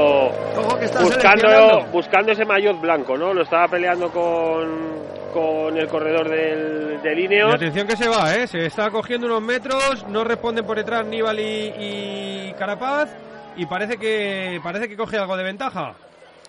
[0.57, 3.33] Ojo que está buscando buscando ese maillot blanco, ¿no?
[3.33, 5.01] Lo estaba peleando con,
[5.33, 7.55] con el corredor del, de Y Lineos.
[7.55, 8.47] atención que se va, ¿eh?
[8.47, 13.09] Se está cogiendo unos metros, no responden por detrás Nibali y Carapaz
[13.57, 15.95] y parece que parece que coge algo de ventaja.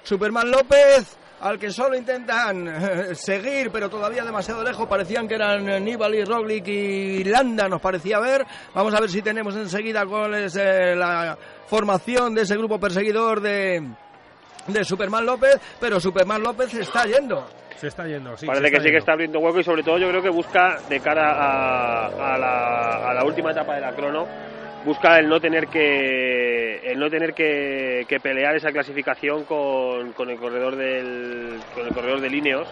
[0.03, 4.87] Superman López, al que solo intentan eh, seguir, pero todavía demasiado lejos.
[4.87, 8.45] Parecían que eran eh, Nibali, Roglic y Landa, nos parecía ver.
[8.73, 13.41] Vamos a ver si tenemos enseguida cuál es eh, la formación de ese grupo perseguidor
[13.41, 13.87] de,
[14.67, 17.45] de Superman López, pero Superman López se está yendo.
[17.75, 18.47] Se está yendo, sí.
[18.47, 18.97] Parece que sí que yendo.
[18.99, 23.09] está abriendo hueco y sobre todo yo creo que busca de cara a, a la,
[23.09, 24.25] a la última etapa de la crono
[24.87, 30.29] busca el no tener que el no tener que, que pelear esa clasificación con, con
[30.29, 32.69] el corredor del con el corredor de Lineos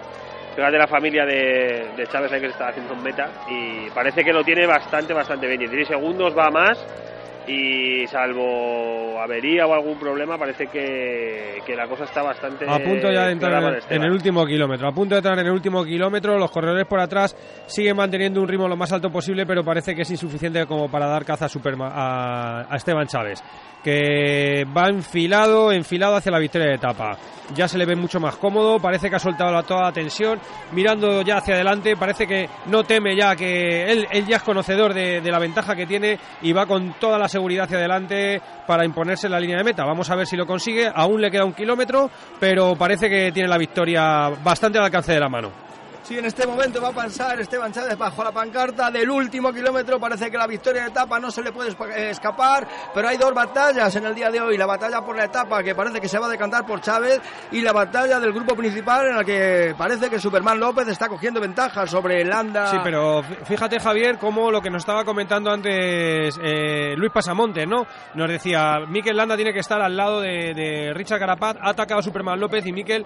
[0.55, 4.23] fíjate la familia de, de Chávez ahí que se está haciendo en meta y parece
[4.23, 5.59] que lo tiene bastante bastante bien.
[5.59, 7.14] 16 segundos va a más
[7.47, 13.11] y salvo avería o algún problema parece que, que la cosa está bastante A punto
[13.11, 14.87] ya de entrar en el, en el último kilómetro.
[14.87, 16.37] A punto de entrar en el último kilómetro.
[16.37, 17.35] Los corredores por atrás
[17.67, 21.07] siguen manteniendo un ritmo lo más alto posible, pero parece que es insuficiente como para
[21.07, 21.49] dar caza a,
[21.87, 23.41] a, a Esteban Chávez,
[23.83, 27.17] que va enfilado, enfilado hacia la victoria de etapa.
[27.53, 30.39] Ya se le ve mucho más cómodo, parece que ha soltado la- toda la tensión,
[30.71, 34.93] mirando ya hacia adelante, parece que no teme ya, que él, él ya es conocedor
[34.95, 38.85] de, de la ventaja que tiene y va con toda la seguridad hacia adelante para
[38.85, 39.83] imponerse en la línea de meta.
[39.83, 42.09] Vamos a ver si lo consigue, aún le queda un kilómetro,
[42.39, 45.64] pero parece que tiene la victoria bastante al alcance de la mano.
[46.05, 49.99] Sí, en este momento va a pasar Esteban Chávez bajo la pancarta del último kilómetro.
[49.99, 53.33] Parece que la victoria de etapa no se le puede eh, escapar, pero hay dos
[53.33, 54.55] batallas en el día de hoy.
[54.55, 57.19] La batalla por la etapa, que parece que se va a decantar por Chávez,
[57.51, 61.41] y la batalla del grupo principal, en la que parece que Superman López está cogiendo
[61.41, 62.67] ventaja sobre Landa.
[62.67, 67.67] Sí, pero fí- fíjate, Javier, como lo que nos estaba comentando antes eh, Luis Pasamontes,
[67.67, 67.87] ¿no?
[68.13, 72.01] Nos decía, Miquel Landa tiene que estar al lado de, de Richard Carapaz, ha atacado
[72.01, 73.03] a Superman López y Miquel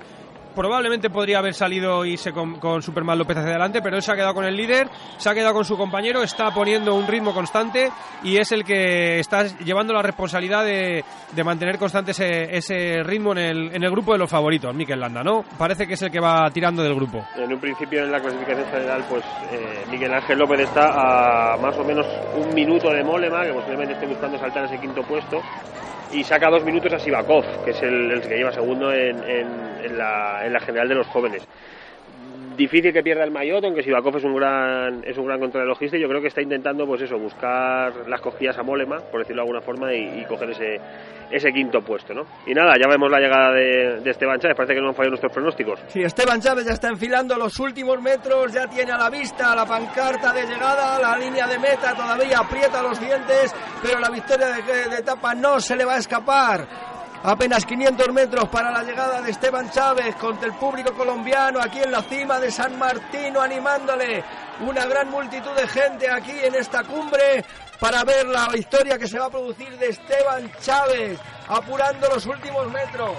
[0.59, 4.11] probablemente podría haber salido e irse con, con Superman López hacia adelante, pero él se
[4.11, 7.33] ha quedado con el líder, se ha quedado con su compañero, está poniendo un ritmo
[7.33, 7.89] constante
[8.23, 13.31] y es el que está llevando la responsabilidad de, de mantener constante ese, ese ritmo
[13.31, 15.45] en el, en el grupo de los favoritos, Miquel Landa, ¿no?
[15.57, 17.25] Parece que es el que va tirando del grupo.
[17.37, 21.77] En un principio en la clasificación general, pues eh, Miguel Ángel López está a más
[21.77, 22.05] o menos
[22.35, 25.41] un minuto de Molema, que posiblemente esté buscando saltar ese quinto puesto,
[26.11, 30.53] y saca dos minutos a Sivakov, que es el, que lleva segundo en la, en
[30.53, 31.43] la general de los jóvenes.
[32.59, 36.01] Difícil que pierda el maillot, aunque Sivakov es un gran es un gran contrarrelojista y
[36.01, 39.47] yo creo que está intentando pues eso, buscar las cogidas a Molema, por decirlo de
[39.47, 40.77] alguna forma, y, coger ese,
[41.31, 42.23] ese quinto puesto, ¿no?
[42.45, 45.31] Y nada, ya vemos la llegada de, Esteban Chávez, parece que no han fallado nuestros
[45.31, 45.79] pronósticos.
[45.87, 49.65] Sí, Esteban Chávez ya está enfilando los últimos metros, ya tiene a la vista la
[49.65, 54.97] pancarta de llegada, la línea de meta todavía aprieta los dientes, pero la victoria de
[54.97, 56.98] etapa no se le va a escapar.
[57.23, 61.91] Apenas 500 metros para la llegada de Esteban Chávez contra el público colombiano aquí en
[61.91, 64.23] la cima de San Martino animándole.
[64.61, 67.43] Una gran multitud de gente aquí en esta cumbre
[67.77, 72.71] para ver la victoria que se va a producir de Esteban Chávez apurando los últimos
[72.71, 73.11] metros.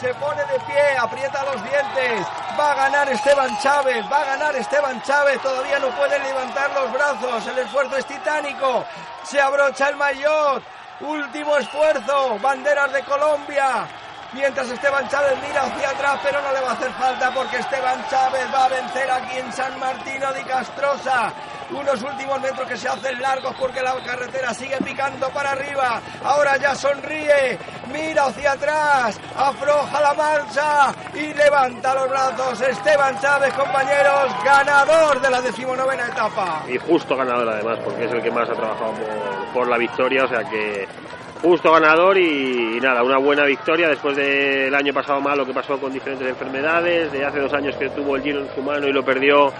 [0.00, 2.26] Se pone de pie, aprieta los dientes,
[2.58, 6.92] va a ganar Esteban Chávez, va a ganar Esteban Chávez, todavía no puede levantar los
[6.92, 8.84] brazos, el esfuerzo es titánico,
[9.22, 10.64] se abrocha el maillot,
[11.02, 13.86] último esfuerzo, banderas de Colombia,
[14.32, 18.04] mientras Esteban Chávez mira hacia atrás, pero no le va a hacer falta porque Esteban
[18.08, 21.32] Chávez va a vencer aquí en San Martino de Castrosa.
[21.70, 26.02] Unos últimos metros que se hacen largos porque la carretera sigue picando para arriba.
[26.22, 27.58] Ahora ya sonríe,
[27.90, 32.60] mira hacia atrás, afloja la marcha y levanta los brazos.
[32.60, 36.62] Esteban Chávez, compañeros, ganador de la decimonovena etapa.
[36.68, 40.24] y justo ganador además, porque es el que más ha trabajado por, por la victoria,
[40.24, 40.86] o sea que
[41.42, 45.78] justo ganador y, y nada, una buena victoria después del año pasado malo que pasó
[45.78, 48.92] con diferentes enfermedades, de hace dos años que tuvo el giro en su mano y
[48.92, 49.52] lo perdió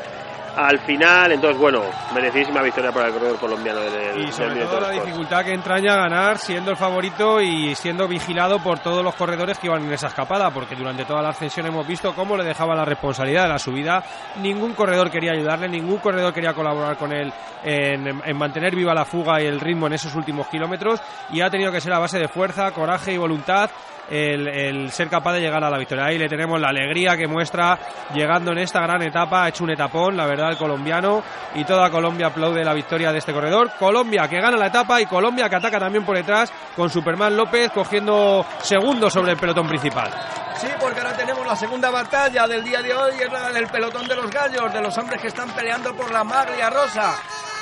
[0.56, 1.82] al final, entonces bueno,
[2.14, 6.38] merecidísima victoria para el corredor colombiano del, Y sobre todo la dificultad que entraña ganar
[6.38, 10.50] siendo el favorito y siendo vigilado por todos los corredores que iban en esa escapada,
[10.50, 14.02] porque durante toda la ascensión hemos visto cómo le dejaba la responsabilidad de la subida.
[14.36, 17.32] Ningún corredor quería ayudarle, ningún corredor quería colaborar con él
[17.64, 21.00] en, en mantener viva la fuga y el ritmo en esos últimos kilómetros
[21.30, 23.70] y ha tenido que ser a base de fuerza, coraje y voluntad
[24.12, 26.04] el, ser capaz de llegar a la victoria.
[26.04, 27.78] Ahí le tenemos la alegría que muestra
[28.14, 31.22] llegando en esta gran etapa, ha hecho un etapón, la verdad, el colombiano,
[31.54, 33.72] y toda Colombia aplaude la victoria de este corredor.
[33.78, 37.70] Colombia que gana la etapa y Colombia que ataca también por detrás con Superman López
[37.72, 40.10] cogiendo segundos sobre el pelotón principal.
[40.56, 44.06] Sí, porque ahora tenemos la segunda batalla del día de hoy, es la del pelotón
[44.06, 47.14] de los gallos, de los hombres que están peleando por la maglia rosa.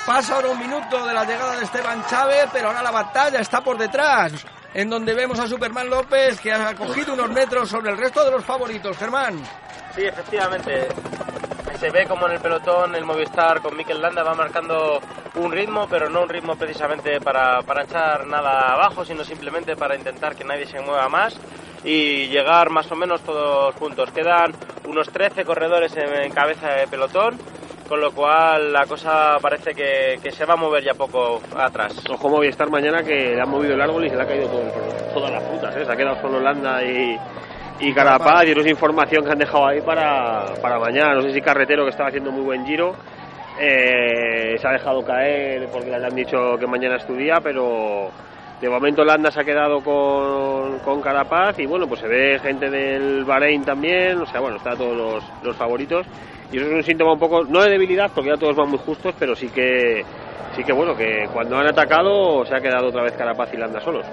[0.07, 3.61] Pasa ahora un minuto de la llegada de Esteban Chávez, pero ahora la batalla está
[3.61, 4.33] por detrás,
[4.75, 8.31] en donde vemos a Superman López que ha cogido unos metros sobre el resto de
[8.31, 8.97] los favoritos.
[8.97, 9.41] Germán.
[9.95, 10.89] Sí, efectivamente.
[11.79, 15.01] Se ve como en el pelotón el Movistar con Mikel Landa va marcando
[15.37, 19.97] un ritmo, pero no un ritmo precisamente para, para echar nada abajo, sino simplemente para
[19.97, 21.39] intentar que nadie se mueva más
[21.85, 24.11] y llegar más o menos todos juntos.
[24.11, 24.53] Quedan
[24.87, 27.39] unos 13 corredores en, cabeza de pelotón,
[27.91, 32.01] con lo cual la cosa parece que, que, se va a mover ya poco atrás.
[32.09, 34.63] Ojo Movistar mañana que le ha movido el árbol y se le ha caído todo
[34.63, 35.85] el, todas las frutas, ¿eh?
[35.85, 37.19] se ha quedado solo Landa y,
[37.81, 41.15] y Carapaz y no es información que han dejado ahí para, para mañana.
[41.15, 42.95] No sé si Carretero, que estaba haciendo muy buen giro,
[43.59, 48.09] eh, se ha dejado caer porque le han dicho que mañana estudia, pero
[48.61, 52.71] de momento Landa se ha quedado con, con Carapaz y bueno, pues se ve gente
[52.71, 56.07] del Bahrein también, o sea, bueno, está todos los, los favoritos
[56.53, 58.79] y eso es un síntoma un poco, no de debilidad porque ya todos van muy
[58.79, 60.05] justos, pero sí que,
[60.57, 63.81] sí que bueno, que cuando han atacado se ha quedado otra vez Carapaz y Landa
[63.81, 64.07] solos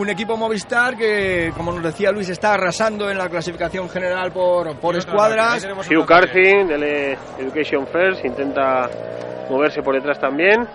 [0.00, 4.74] un equipo Movistar que, como nos decía Luis, está arrasando en la clasificación general por,
[4.76, 5.62] por escuadras.
[5.90, 6.82] Hugh Carthy, del
[7.38, 8.88] Education First, intenta
[9.50, 10.66] moverse por detrás también.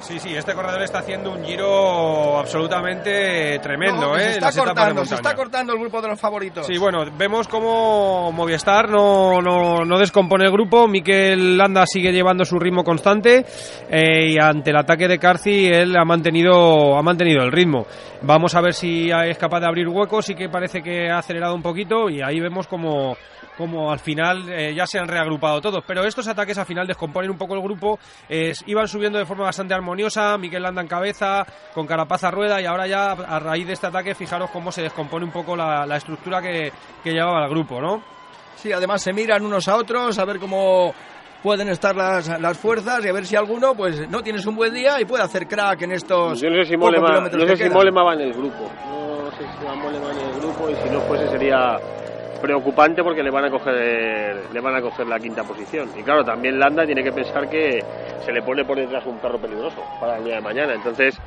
[0.00, 4.32] Sí, sí, este corredor está haciendo un giro absolutamente tremendo, ¿eh?
[4.32, 6.66] Se está, cortando, se está cortando el grupo de los favoritos.
[6.66, 10.86] Sí, bueno, vemos como Movistar no, no, no descompone el grupo.
[10.86, 13.44] Mikel Landa sigue llevando su ritmo constante
[13.90, 17.86] eh, y ante el ataque de Carci él ha mantenido, ha mantenido el ritmo.
[18.22, 20.26] Vamos a ver si es capaz de abrir huecos.
[20.26, 23.16] Sí que parece que ha acelerado un poquito y ahí vemos como
[23.58, 25.82] como al final eh, ya se han reagrupado todos.
[25.84, 27.98] Pero estos ataques al final descomponen un poco el grupo,
[28.28, 31.44] eh, iban subiendo de forma bastante armoniosa, Miquel Landa en cabeza,
[31.74, 34.82] con Carapaz a rueda y ahora ya a raíz de este ataque fijaros cómo se
[34.82, 36.72] descompone un poco la, estructura que,
[37.04, 38.00] llevaba el grupo, ¿no?
[38.54, 40.94] Sí, además se miran unos a otros a ver cómo
[41.42, 44.72] pueden estar las, las fuerzas y a ver si alguno pues no tienes un buen
[44.72, 47.70] día y puede hacer crack en estos Yo no sé si Molema, no sé si
[47.70, 48.70] Molema va en el grupo.
[48.86, 51.78] No sé si Molema en el grupo y si no fuese sería
[52.40, 55.90] preocupante porque le van a coger le van a coger la quinta posición.
[55.96, 57.82] Y claro también Landa tiene que pensar que
[58.24, 60.74] se le pone por detrás un perro peligroso para el día de mañana.
[60.74, 61.18] Entonces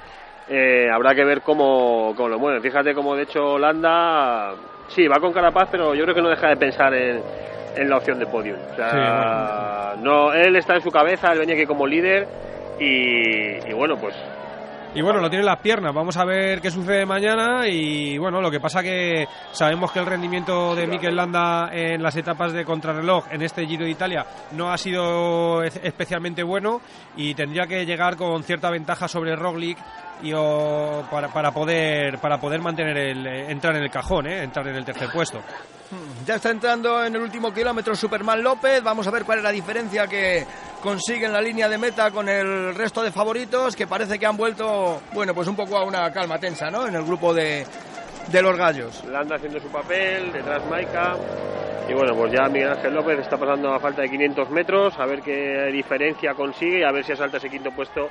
[0.50, 2.62] eh, habrá que ver cómo, cómo lo mueven.
[2.62, 4.56] Fíjate como de hecho Landa
[4.88, 7.22] sí va con Carapaz pero yo creo que no deja de pensar en,
[7.76, 11.56] en la opción de podium o sea, no él está en su cabeza él venía
[11.56, 12.28] aquí como líder
[12.80, 14.16] y, y bueno pues
[14.94, 15.94] y bueno, lo tiene en las piernas.
[15.94, 17.68] Vamos a ver qué sucede mañana.
[17.68, 22.16] Y bueno, lo que pasa que sabemos que el rendimiento de Mikel Landa en las
[22.18, 26.82] etapas de contrarreloj en este Giro de Italia no ha sido especialmente bueno
[27.16, 29.78] y tendría que llegar con cierta ventaja sobre Roglic
[30.22, 30.34] y
[31.10, 34.44] para, para poder para poder mantener el entrar en el cajón, ¿eh?
[34.44, 35.40] entrar en el tercer puesto.
[35.40, 38.82] Hmm, ya está entrando en el último kilómetro Superman López.
[38.82, 40.46] Vamos a ver cuál es la diferencia que
[40.82, 44.38] consigue en la línea de meta con el resto de favoritos, que parece que han
[44.38, 46.88] vuelto, bueno, pues un poco a una calma tensa, ¿no?
[46.88, 47.66] En el grupo de,
[48.28, 49.04] de los gallos.
[49.06, 51.16] Landa haciendo su papel, detrás Maika.
[51.90, 55.06] Y bueno, pues ya Miguel Ángel López está pasando a falta de 500 metros, a
[55.06, 58.10] ver qué diferencia consigue y a ver si asalta ese quinto puesto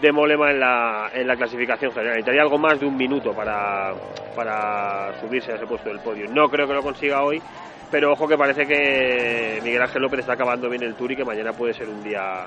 [0.00, 2.14] de Molema en la, en la clasificación general.
[2.14, 3.94] Necesitaría algo más de un minuto para,
[4.34, 6.26] para subirse a ese puesto del podio.
[6.28, 7.40] No creo que lo consiga hoy,
[7.90, 11.24] pero ojo que parece que Miguel Ángel López está acabando bien el tour y que
[11.24, 12.46] mañana puede ser un día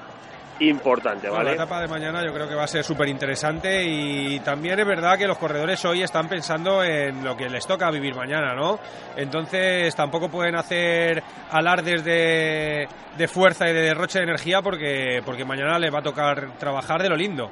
[0.59, 1.49] importante, ¿vale?
[1.49, 4.85] la etapa de mañana yo creo que va a ser súper interesante y también es
[4.85, 8.79] verdad que los corredores hoy están pensando en lo que les toca vivir mañana, ¿no?
[9.17, 12.87] Entonces tampoco pueden hacer alardes de,
[13.17, 17.01] de fuerza y de derroche de energía porque, porque mañana les va a tocar trabajar
[17.01, 17.49] de lo lindo.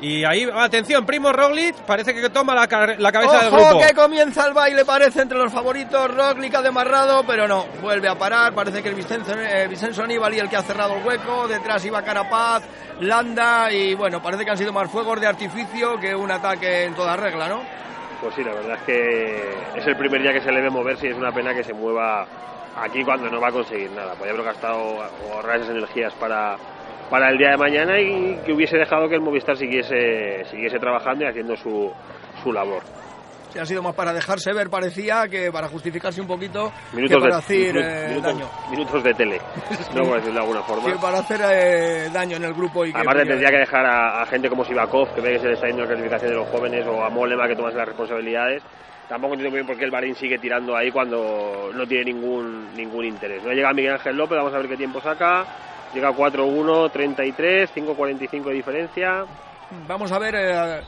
[0.00, 3.78] Y ahí, atención, Primo Roglic parece que toma la, la cabeza del grupo.
[3.78, 6.14] que comienza el baile, parece entre los favoritos.
[6.14, 8.52] Roglic ha demarrado, pero no, vuelve a parar.
[8.52, 11.48] Parece que el Vicenzo, eh, Vicenzo Nibali el que ha cerrado el hueco.
[11.48, 12.62] Detrás iba Carapaz,
[13.00, 16.94] Landa y bueno, parece que han sido más fuegos de artificio que un ataque en
[16.94, 17.62] toda regla, ¿no?
[18.20, 20.98] Pues sí, la verdad es que es el primer día que se le ve mover
[21.02, 22.26] y es una pena que se mueva
[22.76, 24.14] aquí cuando no va a conseguir nada.
[24.14, 26.56] Podría haber gastado o ahorrar esas energías para
[27.10, 31.24] para el día de mañana y que hubiese dejado que el Movistar siguiese, siguiese trabajando
[31.24, 31.92] y haciendo su,
[32.42, 32.82] su labor.
[33.50, 37.22] Sí, ha sido más para dejarse ver, parecía, que para justificarse un poquito, minutos que
[37.22, 38.48] para hacer eh, daño.
[38.70, 39.40] Minutos de tele,
[39.94, 40.92] no voy a decirlo de alguna forma.
[40.92, 42.84] Que para hacer eh, daño en el grupo.
[42.84, 45.68] Y Además, tendría que dejar a, gente como Sivakov, que ve que se le está
[45.68, 48.62] yendo la clasificación de los jóvenes, o a Molema, que toma las responsabilidades.
[49.08, 52.74] Tampoco entiendo muy bien por qué el Barín sigue tirando ahí cuando no tiene ningún,
[52.74, 53.44] ningún interés.
[53.44, 55.46] No llega Miguel Ángel López, vamos a ver qué tiempo saca.
[55.96, 59.24] Llega 4-1, 33, 5-45 de diferencia.
[59.88, 60.80] Vamos a ver, eh,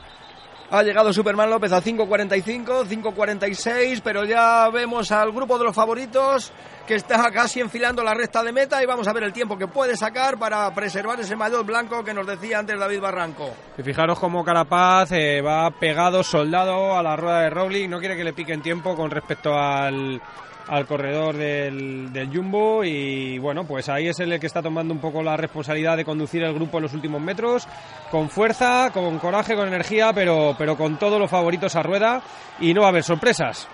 [0.69, 6.53] Ha llegado Superman López a 5.45, 5.46, pero ya vemos al grupo de los favoritos
[6.85, 9.67] que está casi enfilando la recta de meta y vamos a ver el tiempo que
[9.67, 13.49] puede sacar para preservar ese maillot blanco que nos decía antes David Barranco.
[13.79, 18.15] Y fijaros cómo Carapaz eh, va pegado, soldado a la rueda de Rowling, no quiere
[18.15, 20.21] que le piquen tiempo con respecto al,
[20.69, 24.99] al corredor del, del, Jumbo y bueno, pues ahí es el que está tomando un
[24.99, 27.67] poco la responsabilidad de conducir el grupo en los últimos metros,
[28.11, 32.21] con fuerza, con coraje, con energía, pero, pero con todos los favoritos a rueda
[32.59, 33.67] y no va a haber sorpresas.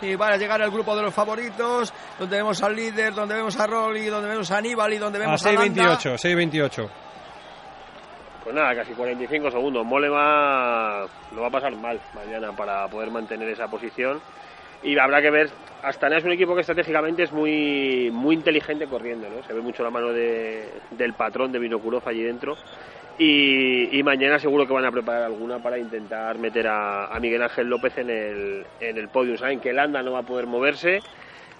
[0.00, 3.58] Y va a llegar el grupo de los favoritos, donde vemos al líder, donde vemos
[3.58, 6.90] a Rolly, donde vemos a Aníbal y donde vemos a, a 6.28, 6.28.
[8.42, 9.84] Pues nada, casi 45 segundos.
[9.86, 14.20] Molema lo va a pasar mal mañana para poder mantener esa posición
[14.82, 15.50] y habrá que ver.
[15.82, 19.42] Astana es un equipo que estratégicamente es muy muy inteligente corriendo, ¿no?
[19.44, 22.56] Se ve mucho la mano de, del patrón de Vinokurov allí dentro.
[23.18, 27.96] Y, mañana seguro que van a preparar alguna para intentar meter a, Miguel Ángel López
[27.98, 29.36] en el, en el podium.
[29.36, 31.00] Saben que Landa no va a poder moverse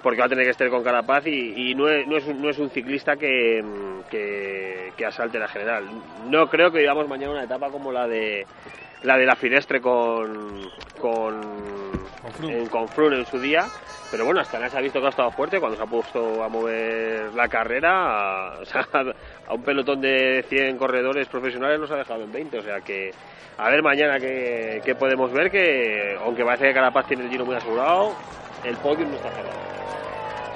[0.02, 2.42] porque va a tener que estar con Carapaz y, y no, es, no, es, un,
[2.42, 3.62] no es un ciclista que,
[4.10, 5.84] que, asalte la general.
[6.28, 8.46] No creo que vayamos mañana una etapa como la de
[9.02, 10.68] la de la Finestre con
[11.00, 11.40] con,
[12.20, 12.58] con Froome.
[12.58, 13.66] en, con Froome en su día
[14.10, 16.48] pero bueno hasta se ha visto que ha estado fuerte cuando se ha puesto a
[16.48, 18.54] mover la carrera
[19.48, 23.10] a, un pelotón de 100 corredores profesionales nos ha dejado en 20 o sea que
[23.56, 27.56] a ver mañana qué, podemos ver que aunque parece que Carapaz tiene el giro muy
[27.56, 28.12] asegurado
[28.64, 29.62] el podium no está cerrado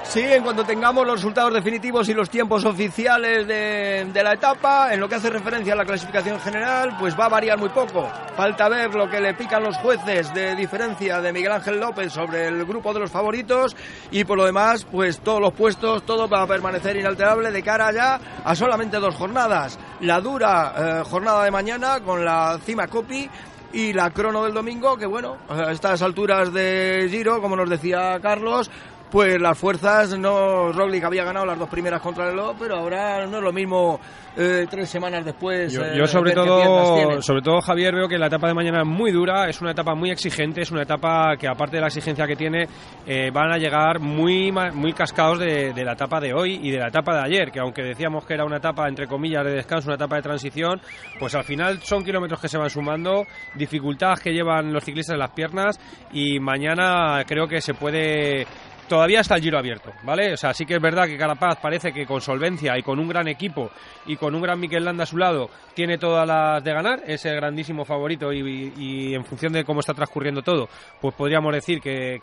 [0.09, 4.93] Sí, en cuanto tengamos los resultados definitivos y los tiempos oficiales de, de, la etapa,
[4.93, 8.09] en lo que hace referencia a la clasificación general, pues va a variar muy poco.
[8.37, 12.47] Falta ver lo que le pican los jueces de diferencia de Miguel Ángel López sobre
[12.47, 13.75] el grupo de los favoritos
[14.09, 17.91] y por lo demás, pues todos los puestos, todo va a permanecer inalterable de cara
[17.91, 19.77] ya a solamente dos jornadas.
[19.99, 23.29] La dura eh, jornada de mañana con la Cima Copi
[23.73, 28.17] y la crono del domingo, que bueno, a estas alturas de Giro, como nos decía
[28.21, 28.71] Carlos,
[29.09, 33.25] pues las fuerzas, no Roglic había ganado las dos primeras contra el Ló, pero ahora
[33.25, 33.99] no es lo mismo
[34.35, 35.73] eh, tres semanas después.
[35.73, 38.87] Yo, eh, yo sobre todo, sobre todo Javier, veo que la etapa de mañana es
[38.87, 42.27] muy dura, es una etapa muy exigente, es una etapa que aparte de la exigencia
[42.27, 42.67] que tiene,
[43.05, 46.77] eh, van a llegar muy, muy cascados de, de la etapa de hoy y de
[46.77, 49.87] la etapa de ayer, que aunque decíamos que era una etapa entre comillas de descanso,
[49.87, 50.81] una etapa de transición,
[51.19, 55.19] pues al final son kilómetros que se van sumando, dificultad que llevan los ciclistas en
[55.19, 55.79] las piernas
[56.11, 58.45] y mañana creo que se puede
[58.87, 60.33] todavía está el giro abierto, ¿vale?
[60.33, 63.07] O sea, sí que es verdad que Carapaz parece que con solvencia y con un
[63.07, 63.69] gran equipo
[64.05, 67.25] y con un gran Mikel Landa a su lado tiene todas las de ganar, es
[67.25, 70.69] el grandísimo favorito y, en función de cómo está transcurriendo todo,
[71.01, 72.19] pues podríamos decir que-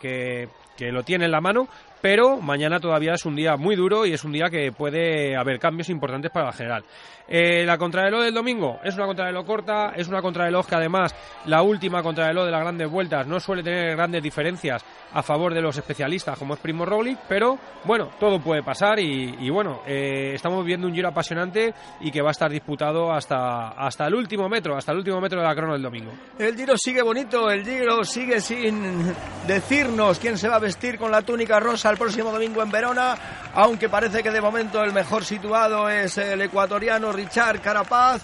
[0.75, 1.67] que lo tiene en la mano,
[2.01, 5.59] pero mañana todavía es un día muy duro y es un día que puede haber
[5.59, 6.83] cambios importantes para la general.
[7.27, 11.15] Eh, la contrarreloj del domingo es una contrarreloj corta, es una contrarreloj que además
[11.45, 15.61] la última contrarreloj de las grandes vueltas no suele tener grandes diferencias a favor de
[15.61, 20.63] los especialistas como es Primo Roglic, pero bueno, todo puede pasar y, bueno, eh, estamos
[20.65, 24.75] viendo un giro apasionante y que va a estar disputado hasta, hasta el último metro,
[24.75, 26.11] hasta el último metro de la crono del domingo.
[26.37, 29.13] El Giro sigue bonito, el Giro sigue sin
[29.47, 33.15] decirnos quién se va a vestir con la túnica rosa el próximo domingo en Verona,
[33.53, 38.23] aunque parece que de momento el mejor situado es el ecuatoriano Richard Carapaz.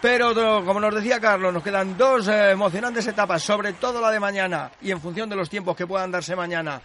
[0.00, 4.18] Pero como nos decía Carlos, nos quedan dos eh, emocionantes etapas, sobre todo la de
[4.18, 6.80] mañana y en función de los tiempos que puedan darse mañana.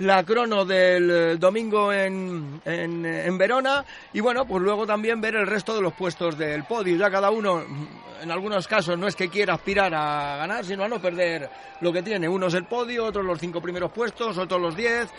[0.00, 3.84] La crono del eh, domingo en, en, eh, en Verona
[4.14, 6.96] y bueno, pues luego también ver el resto de los puestos del podio.
[6.96, 10.84] Ya cada uno, mm, en algunos casos, no es que quiera aspirar a ganar, sino
[10.84, 11.50] a no perder
[11.82, 12.26] lo que tiene.
[12.30, 15.10] Unos el podio, otros los cinco primeros puestos, otros los diez.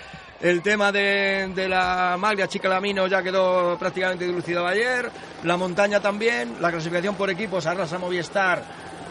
[0.42, 5.12] El tema de, de la maglia Chicalamino ya quedó prácticamente dilucidado ayer.
[5.44, 6.56] La montaña también.
[6.60, 8.64] La clasificación por equipos arrasa Movistar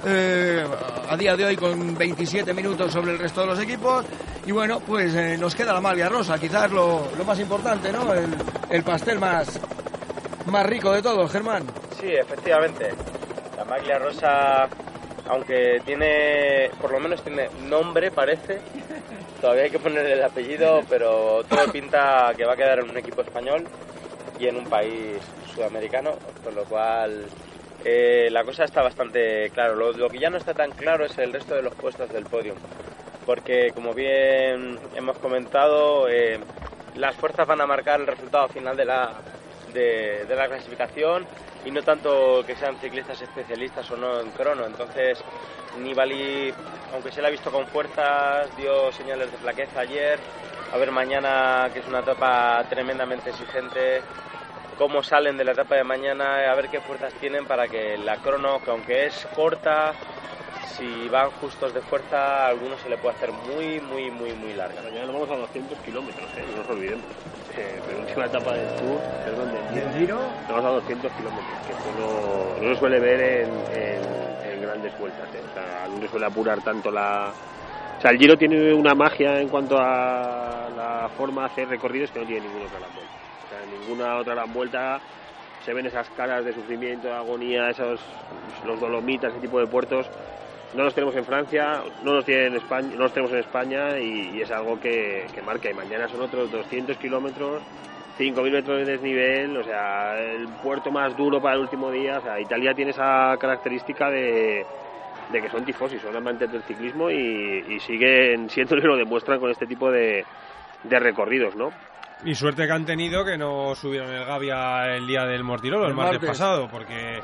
[0.06, 0.64] eh,
[1.08, 4.04] a día de hoy con 27 minutos sobre el resto de los equipos.
[4.46, 8.12] Y bueno, pues eh, nos queda la maglia rosa, quizás lo, lo más importante, ¿no?
[8.14, 8.34] El,
[8.70, 9.60] el pastel más,
[10.46, 11.64] más rico de todos, Germán.
[12.00, 12.88] Sí, efectivamente.
[13.56, 14.68] La maglia rosa,
[15.28, 18.58] aunque tiene, por lo menos tiene nombre, parece.
[19.40, 22.96] Todavía hay que ponerle el apellido, pero todo pinta que va a quedar en un
[22.96, 23.64] equipo español
[24.38, 25.18] y en un país
[25.54, 26.12] sudamericano,
[26.42, 27.26] con lo cual
[27.84, 29.74] eh, la cosa está bastante claro.
[29.74, 32.24] Lo, lo que ya no está tan claro es el resto de los puestos del
[32.24, 32.56] podium,
[33.26, 36.38] porque como bien hemos comentado, eh,
[36.96, 39.12] las fuerzas van a marcar el resultado final de la,
[39.72, 41.26] de, de la clasificación
[41.64, 44.66] y no tanto que sean ciclistas especialistas o no en crono.
[44.66, 45.22] Entonces,
[45.78, 46.52] Nibali,
[46.92, 50.18] aunque se le ha visto con fuerzas, dio señales de flaqueza ayer.
[50.72, 54.02] A ver mañana, que es una etapa tremendamente exigente,
[54.80, 58.16] cómo salen de la etapa de mañana, a ver qué fuerzas tienen para que la
[58.16, 59.92] crono, que aunque es corta,
[60.74, 64.54] si van justos de fuerza, a algunos se le puede hacer muy, muy, muy, muy
[64.54, 64.80] larga.
[64.80, 66.44] Mañana nos vamos a 200 kilómetros, ¿eh?
[66.48, 67.04] no nos olvidemos.
[67.58, 70.18] Eh, penúltima etapa del Tour, perdón, del ¿Y el Giro?
[70.48, 75.28] Vamos a 200 kilómetros, que no, no se suele ver en, en- en grandes vueltas.
[75.34, 75.42] ¿eh?
[75.44, 77.34] O sea, no se suele apurar tanto la...
[77.98, 82.10] O sea, el Giro tiene una magia en cuanto a la forma de hacer recorridos
[82.12, 83.19] que no tiene ninguna otra gran vuelta.
[83.62, 85.00] En ninguna otra gran vuelta
[85.64, 88.00] se ven esas caras de sufrimiento, de agonía, esos
[88.64, 90.08] los dolomitas, ese tipo de puertos.
[90.74, 93.98] No los tenemos en Francia, no los, tienen en España, no los tenemos en España
[93.98, 95.68] y, es algo que, marca.
[95.68, 97.60] Y mañana son otros 200 kilómetros,
[98.18, 102.18] 5.000 metros de desnivel, o sea, el puerto más duro para el último día.
[102.18, 104.64] O sea, Italia tiene esa característica de,
[105.32, 109.90] que son tifosi, son amantes del ciclismo y, siguen siendo lo demuestran con este tipo
[109.90, 110.24] de,
[110.84, 111.72] de recorridos, ¿no?
[112.24, 115.90] Y suerte que han tenido que no subieron el Gavia el día del Mortirolo, el,
[115.90, 116.28] El martes, martes.
[116.38, 117.18] pasado, porque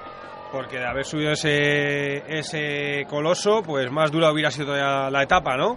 [0.52, 5.77] porque de haber subido ese, ese coloso, pues más dura hubiera sido la etapa, ¿no?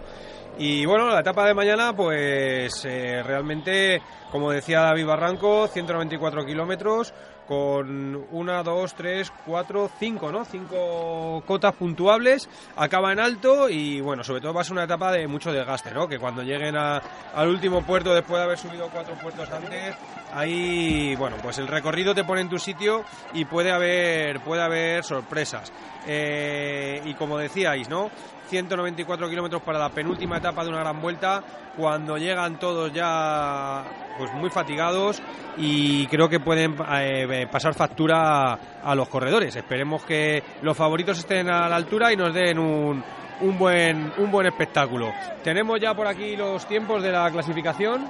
[0.58, 4.02] Y bueno, la etapa de mañana, pues eh, realmente,
[4.32, 7.14] como decía David Barranco, 194 kilómetros
[7.48, 10.46] con una, dos, tres, cuatro, cinco, ¿no?
[10.46, 15.12] Cinco cotas puntuables, acaba en alto y bueno, sobre todo va a ser una etapa
[15.12, 16.08] de mucho desgaste, ¿no?
[16.08, 17.02] Que cuando lleguen a-
[17.34, 19.96] al último puerto después de haber subido cuatro puertos antes,
[20.34, 23.04] ahí, bueno, pues el recorrido te pone en tu sitio
[23.34, 25.72] y puede haber, puede haber sorpresas.
[26.06, 28.12] Eh, y como decíais, ¿no?
[28.50, 31.44] 194 kilómetros para la penúltima etapa de una gran vuelta,
[31.78, 33.84] cuando llegan todos ya
[34.18, 35.22] pues muy fatigados
[35.56, 39.56] y creo que pueden eh, pasar factura a, los corredores.
[39.56, 43.04] Esperemos que los favoritos estén a la altura y nos den un,
[43.42, 45.14] un buen un buen espectáculo.
[45.44, 48.08] Tenemos ya por aquí los tiempos de la clasificación.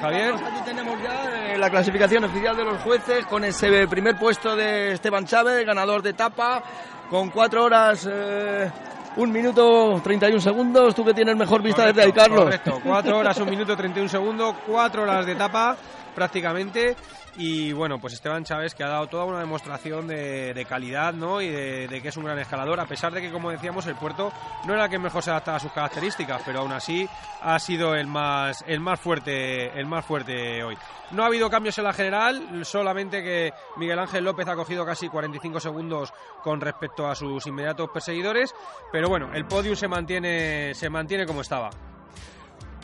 [0.00, 0.34] Javier.
[0.34, 4.92] Aquí tenemos ya eh, la clasificación oficial de los jueces con ese primer puesto de
[4.92, 6.62] Esteban Chávez, ganador de etapa,
[7.08, 8.70] con cuatro horas, eh,
[9.16, 10.94] un minuto 31 segundos.
[10.94, 12.44] Tú que tienes mejor vista desde ahí, Carlos.
[12.44, 15.76] Correcto, 4 horas, 1 minuto 31 segundos, 4 horas de etapa
[16.14, 16.96] prácticamente.
[17.36, 21.40] Y bueno, pues Esteban Chávez que ha dado toda una demostración de, calidad ¿no?
[21.42, 23.96] y de, de que es un gran escalador, a pesar de que, como decíamos, el
[23.96, 24.32] puerto
[24.66, 27.08] no era el que mejor se adaptaba a sus características, pero aún así
[27.42, 30.76] ha sido el más, el más, fuerte, el más fuerte hoy.
[31.10, 35.08] No ha habido cambios en la general, solamente que Miguel Ángel López ha cogido casi
[35.08, 36.12] 45 segundos
[36.42, 38.54] con respecto a sus inmediatos perseguidores,
[38.90, 41.70] pero bueno, el podium se mantiene, se mantiene como estaba.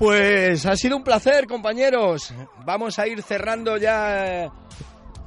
[0.01, 2.33] Pues ha sido un placer, compañeros.
[2.65, 4.51] Vamos a ir cerrando ya eh,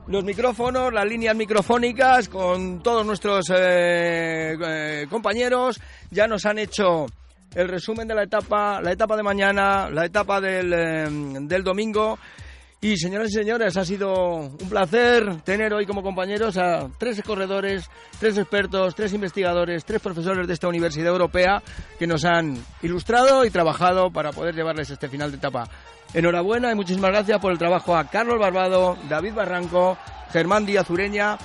[0.08, 5.80] los micrófonos, las líneas microfónicas con todos nuestros eh, eh, compañeros.
[6.10, 7.06] Ya nos han hecho
[7.54, 12.18] el resumen de la etapa, la etapa de mañana, la etapa del, del domingo.
[12.84, 17.90] Y señoras y señores, ha sido un placer tener hoy como compañeros a tres corredores,
[18.20, 21.64] tres expertos, tres investigadores, tres profesores de esta Universidad Europea
[21.98, 25.64] que nos han ilustrado y trabajado para poder llevarles este final de etapa.
[26.14, 29.98] Enhorabuena y muchísimas gracias por el trabajo a Carlos Barbado, David Barranco,
[30.34, 31.38] Germán Díaz Ureña.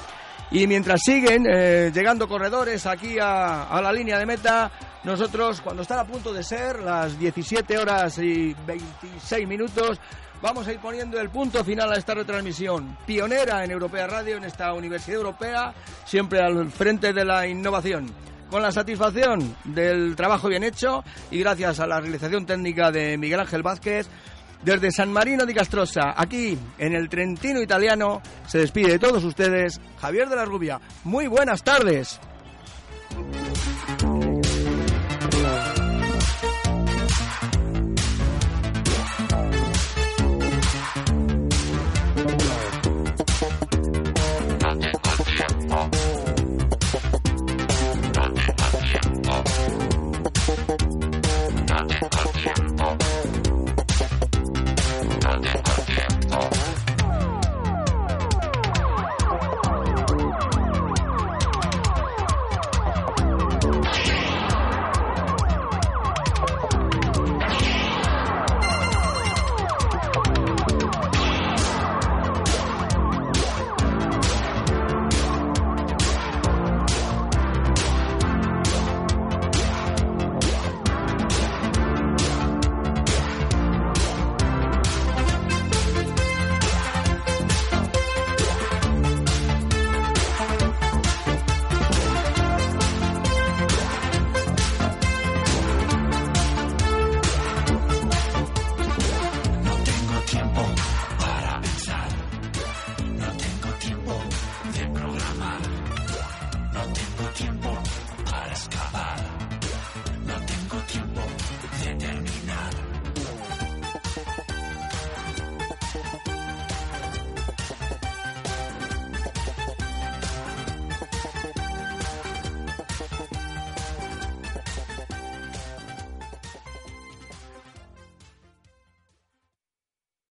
[0.50, 4.72] Y mientras siguen eh, llegando corredores aquí a, a la línea de meta,
[5.04, 10.00] nosotros, cuando están a punto de ser las 17 horas y 26 minutos,
[10.40, 12.96] vamos a ir poniendo el punto final a esta retransmisión.
[13.06, 15.74] Pionera en Europea Radio, en esta Universidad Europea,
[16.04, 18.10] siempre al frente de la innovación.
[18.50, 23.40] Con la satisfacción del trabajo bien hecho y gracias a la realización técnica de Miguel
[23.40, 24.08] Ángel Vázquez,
[24.62, 29.80] desde San Marino di Castrosa, aquí en el Trentino italiano, se despide de todos ustedes
[30.00, 30.80] Javier de la Rubia.
[31.04, 32.18] Muy buenas tardes.